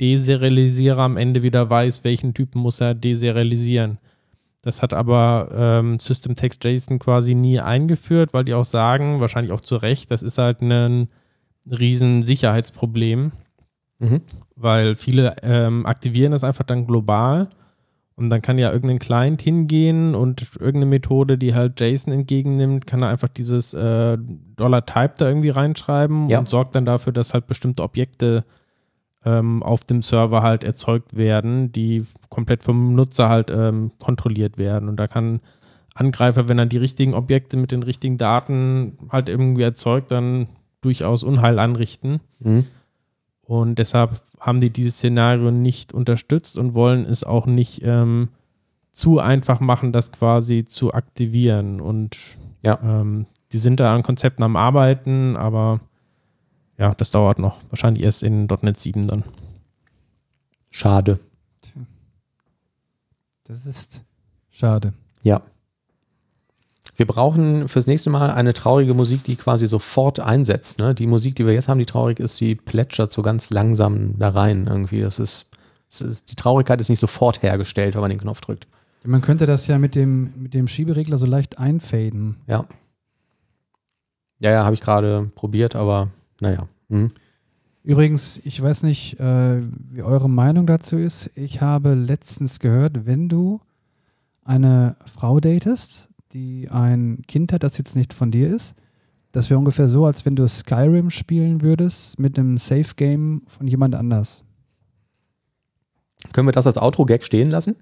[0.00, 3.98] Deserialisierer am Ende wieder weiß, welchen Typen muss er deserialisieren.
[4.66, 9.52] Das hat aber ähm, System Text JSON quasi nie eingeführt, weil die auch sagen, wahrscheinlich
[9.52, 11.08] auch zu Recht, das ist halt ein
[11.70, 13.30] riesen Sicherheitsproblem
[13.98, 14.20] Mhm.
[14.56, 17.48] weil viele ähm, aktivieren das einfach dann global
[18.16, 23.02] und dann kann ja irgendein Client hingehen und irgendeine Methode, die halt JSON entgegennimmt, kann
[23.02, 24.18] er einfach dieses äh,
[24.56, 26.40] Dollar-Type da irgendwie reinschreiben Ja.
[26.40, 28.44] und sorgt dann dafür, dass halt bestimmte Objekte
[29.26, 34.88] ähm, auf dem Server halt erzeugt werden, die komplett vom Nutzer halt ähm, kontrolliert werden.
[34.88, 35.40] Und da kann
[35.94, 40.46] Angreifer, wenn er die richtigen Objekte mit den richtigen Daten halt irgendwie erzeugt, dann
[40.80, 42.20] durchaus Unheil anrichten.
[42.38, 42.66] Mhm.
[43.42, 48.28] Und deshalb haben die dieses Szenario nicht unterstützt und wollen es auch nicht ähm,
[48.92, 51.80] zu einfach machen, das quasi zu aktivieren.
[51.80, 52.16] Und
[52.62, 52.78] Ja.
[52.82, 55.80] ähm, die sind da an Konzepten am Arbeiten, aber
[56.78, 57.58] ja, das dauert noch.
[57.70, 59.24] Wahrscheinlich erst in .NET 7 dann.
[60.70, 61.18] Schade.
[63.44, 64.02] Das ist
[64.50, 64.92] schade.
[65.22, 65.40] Ja.
[66.96, 70.78] Wir brauchen fürs nächste Mal eine traurige Musik, die quasi sofort einsetzt.
[70.78, 70.94] Ne?
[70.94, 74.30] Die Musik, die wir jetzt haben, die traurig ist, die plätschert so ganz langsam da
[74.30, 75.00] rein irgendwie.
[75.00, 75.46] Das ist,
[75.90, 78.66] das ist, die Traurigkeit ist nicht sofort hergestellt, wenn man den Knopf drückt.
[79.04, 82.36] Man könnte das ja mit dem, mit dem Schieberegler so leicht einfaden.
[82.46, 82.66] Ja.
[84.38, 86.08] Ja, ja, habe ich gerade probiert, aber
[86.40, 86.68] naja.
[86.88, 87.08] Mhm.
[87.82, 89.62] Übrigens, ich weiß nicht, äh,
[89.92, 91.30] wie eure Meinung dazu ist.
[91.36, 93.60] Ich habe letztens gehört, wenn du
[94.42, 98.74] eine Frau datest, die ein Kind hat, das jetzt nicht von dir ist,
[99.32, 103.94] das wäre ungefähr so, als wenn du Skyrim spielen würdest mit einem Safe-Game von jemand
[103.94, 104.42] anders.
[106.32, 107.76] Können wir das als Outro-Gag stehen lassen?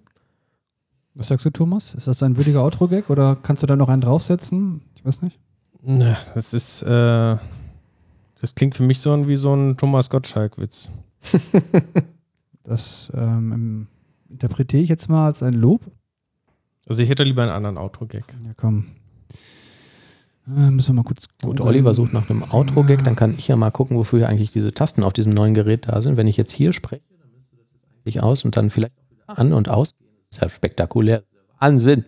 [1.15, 1.95] Was sagst du, Thomas?
[1.95, 4.83] Ist das ein würdiger Outro-Gag oder kannst du da noch einen draufsetzen?
[4.97, 5.39] Ich weiß nicht.
[5.83, 7.37] Ne, Das ist, äh,
[8.45, 10.93] das klingt für mich so wie so ein Thomas Gottschalk-Witz.
[12.67, 13.89] Das ähm,
[14.31, 15.83] interpretiere ich jetzt mal als ein Lob.
[16.87, 18.25] Also ich hätte lieber einen anderen Outro-Gag.
[18.43, 18.87] Ja, komm.
[20.47, 21.29] Äh, müssen wir mal kurz.
[21.43, 21.69] Gut, googeln.
[21.69, 24.73] Oliver sucht nach einem Outro-Gag, dann kann ich ja mal gucken, wofür hier eigentlich diese
[24.73, 26.17] Tasten auf diesem neuen Gerät da sind.
[26.17, 29.11] Wenn ich jetzt hier spreche, dann müsste das jetzt eigentlich aus und dann vielleicht auch
[29.11, 29.91] wieder an und aus.
[29.91, 31.23] Das ist ja spektakulär.
[31.61, 32.07] Wahnsinn.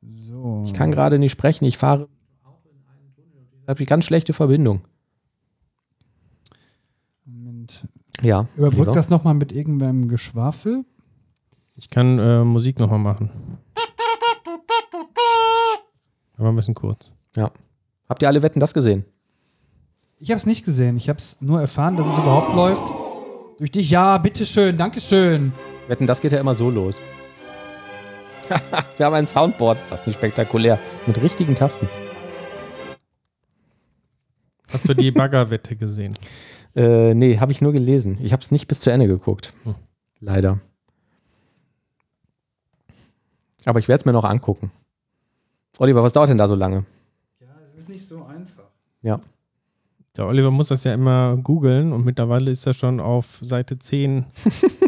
[0.00, 0.62] So.
[0.64, 1.66] Ich kann gerade nicht sprechen.
[1.66, 2.08] Ich fahre.
[3.66, 4.82] Ich habe die ganz schlechte Verbindung.
[7.26, 7.84] Und
[8.22, 8.46] Ja.
[8.56, 8.92] überbrück lieber.
[8.92, 10.84] das nochmal mit irgendeinem Geschwafel.
[11.74, 13.28] Ich kann äh, Musik nochmal machen.
[16.38, 17.10] Aber ein bisschen kurz.
[17.34, 17.50] Ja.
[18.08, 19.04] Habt ihr alle Wetten das gesehen?
[20.20, 20.96] Ich habe es nicht gesehen.
[20.96, 22.84] Ich habe es nur erfahren, dass es überhaupt läuft.
[23.58, 25.52] Durch dich, ja, bitteschön, Dankeschön.
[25.88, 27.00] Wetten, das geht ja immer so los.
[28.96, 30.78] Wir haben ein Soundboard, ist das nicht spektakulär.
[31.08, 31.88] Mit richtigen Tasten.
[34.72, 36.14] Hast du die Baggerwette gesehen?
[36.76, 38.18] Äh, nee, habe ich nur gelesen.
[38.20, 39.54] Ich habe es nicht bis zu Ende geguckt.
[39.64, 39.76] Hm.
[40.20, 40.60] Leider.
[43.64, 44.70] Aber ich werde es mir noch angucken.
[45.78, 46.84] Oliver, was dauert denn da so lange?
[47.40, 48.68] Ja, es ist nicht so einfach.
[49.00, 49.20] Ja.
[50.16, 54.24] Der Oliver muss das ja immer googeln und mittlerweile ist er schon auf Seite 10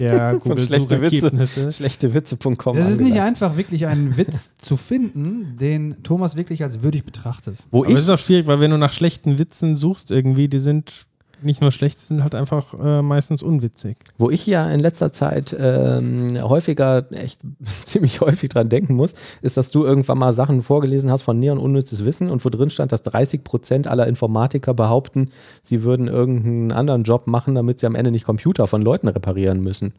[0.00, 1.70] der Google schlechte Witze.
[1.70, 2.78] Schlechtewitze.com.
[2.78, 7.66] Es ist nicht einfach, wirklich einen Witz zu finden, den Thomas wirklich als würdig betrachtet.
[7.70, 10.48] Wo Aber es ist ich, auch schwierig, weil wenn du nach schlechten Witzen suchst irgendwie,
[10.48, 11.06] die sind
[11.42, 13.96] nicht nur schlecht, sind halt einfach äh, meistens unwitzig.
[14.18, 17.40] wo ich ja in letzter Zeit ähm, häufiger, echt
[17.84, 21.58] ziemlich häufig dran denken muss, ist, dass du irgendwann mal Sachen vorgelesen hast von Neon
[21.58, 25.30] Unnützes Wissen und wo drin stand, dass 30 Prozent aller Informatiker behaupten,
[25.62, 29.60] sie würden irgendeinen anderen Job machen, damit sie am Ende nicht Computer von Leuten reparieren
[29.60, 29.94] müssen.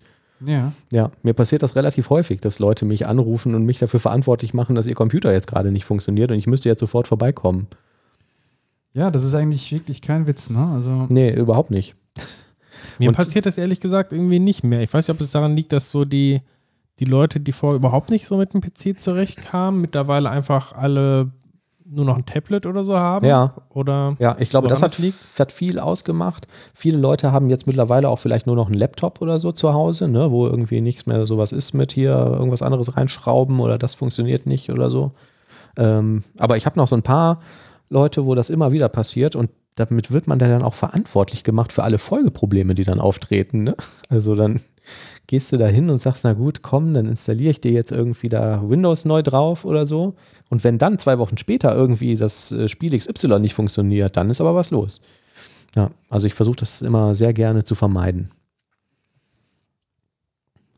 [0.46, 0.72] Ja.
[0.92, 4.76] Ja, mir passiert das relativ häufig, dass Leute mich anrufen und mich dafür verantwortlich machen,
[4.76, 7.68] dass ihr Computer jetzt gerade nicht funktioniert und ich müsste jetzt sofort vorbeikommen.
[8.94, 10.72] Ja, das ist eigentlich wirklich kein Witz, ne?
[10.76, 11.96] Also, Nee, überhaupt nicht.
[13.00, 14.82] Mir Und- passiert das ehrlich gesagt irgendwie nicht mehr.
[14.82, 16.42] Ich weiß nicht, ob es daran liegt, dass so die,
[17.00, 21.32] die Leute, die vorher überhaupt nicht so mit dem PC zurechtkamen, mittlerweile einfach alle
[21.92, 23.26] nur noch ein Tablet oder so haben.
[23.26, 23.54] Ja.
[23.70, 24.96] Oder Ja, ich glaube, das hat,
[25.40, 26.48] hat viel ausgemacht.
[26.76, 30.08] Viele Leute haben jetzt mittlerweile auch vielleicht nur noch einen Laptop oder so zu Hause,
[30.08, 34.46] ne, wo irgendwie nichts mehr sowas ist mit hier irgendwas anderes reinschrauben oder das funktioniert
[34.46, 35.14] nicht oder so.
[35.78, 37.42] Ähm, aber ich habe noch so ein paar
[37.90, 41.84] Leute, wo das immer wieder passiert und damit wird man dann auch verantwortlich gemacht für
[41.84, 43.64] alle Folgeprobleme, die dann auftreten.
[43.64, 43.76] Ne?
[44.10, 44.60] Also dann
[45.28, 48.28] gehst du da hin und sagst, na gut, komm, dann installiere ich dir jetzt irgendwie
[48.30, 50.16] da Windows neu drauf oder so.
[50.50, 54.42] Und wenn dann zwei Wochen später irgendwie das äh, Spiel XY nicht funktioniert, dann ist
[54.42, 55.02] aber was los.
[55.76, 58.30] Ja, also ich versuche das immer sehr gerne zu vermeiden.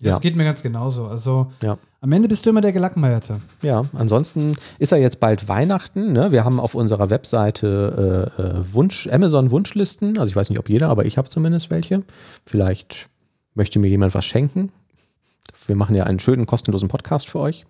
[0.02, 0.20] das Ja.
[0.20, 1.08] geht mir ganz genauso.
[1.08, 1.78] Also, Ja.
[2.02, 3.40] Am Ende bist du immer der Gelackmeierte.
[3.62, 6.12] Ja, ansonsten ist ja jetzt bald Weihnachten.
[6.12, 6.32] Ne?
[6.32, 10.18] Wir haben auf unserer Webseite äh, äh, Wunsch, Amazon Wunschlisten.
[10.18, 12.02] Also ich weiß nicht, ob jeder, aber ich habe zumindest welche.
[12.46, 13.08] Vielleicht
[13.54, 14.72] möchte mir jemand was schenken.
[15.68, 17.68] Wir machen ja einen schönen kostenlosen Podcast für euch.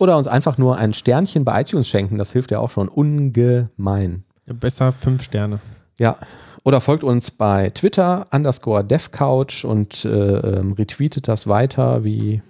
[0.00, 2.18] Oder uns einfach nur ein Sternchen bei iTunes schenken.
[2.18, 4.24] Das hilft ja auch schon ungemein.
[4.46, 5.60] besser fünf Sterne.
[6.00, 6.18] Ja.
[6.64, 12.42] Oder folgt uns bei Twitter underscore devcouch und äh, ähm, retweetet das weiter, wie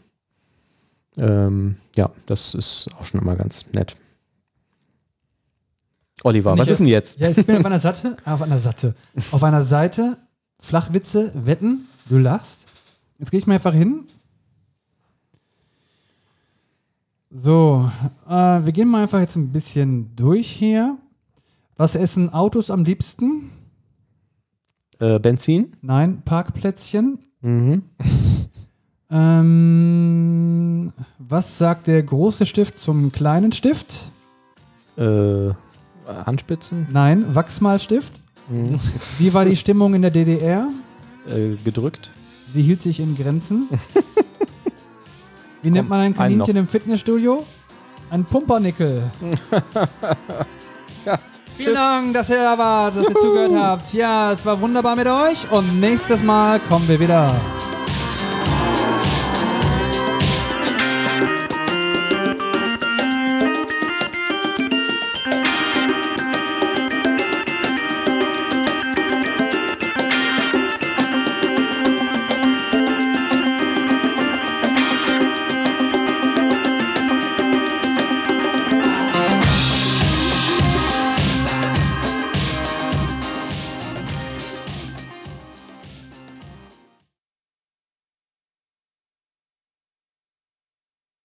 [1.16, 3.96] ähm, ja, das ist auch schon immer ganz nett.
[6.24, 7.20] Oliver, was ist denn jetzt?
[7.20, 8.94] Ja, ich bin auf einer Seite, auf einer Seite,
[9.30, 10.16] auf einer Seite,
[10.61, 12.66] Flachwitze, Wetten, du lachst.
[13.18, 14.04] Jetzt gehe ich mal einfach hin.
[17.30, 17.90] So,
[18.26, 20.98] äh, wir gehen mal einfach jetzt ein bisschen durch hier.
[21.76, 23.50] Was essen Autos am liebsten?
[24.98, 25.76] Äh, Benzin?
[25.82, 27.18] Nein, Parkplätzchen.
[27.40, 27.82] Mhm.
[29.11, 34.11] Ähm, was sagt der große Stift zum kleinen Stift?
[34.96, 35.50] Äh,
[36.06, 36.86] Handspitzen?
[36.90, 38.20] Nein, Wachsmalstift.
[38.48, 38.78] Mhm.
[39.18, 40.68] Wie war die Stimmung in der DDR?
[41.28, 42.11] äh, gedrückt?
[42.52, 43.68] Sie hielt sich in Grenzen.
[45.62, 47.44] Wie nennt man ein Kaninchen im Fitnessstudio?
[48.11, 49.11] Ein Pumpernickel.
[51.06, 51.16] Ja,
[51.56, 53.92] Vielen Dank, dass ihr da wart, dass ihr zugehört habt.
[53.94, 57.34] Ja, es war wunderbar mit euch und nächstes Mal kommen wir wieder.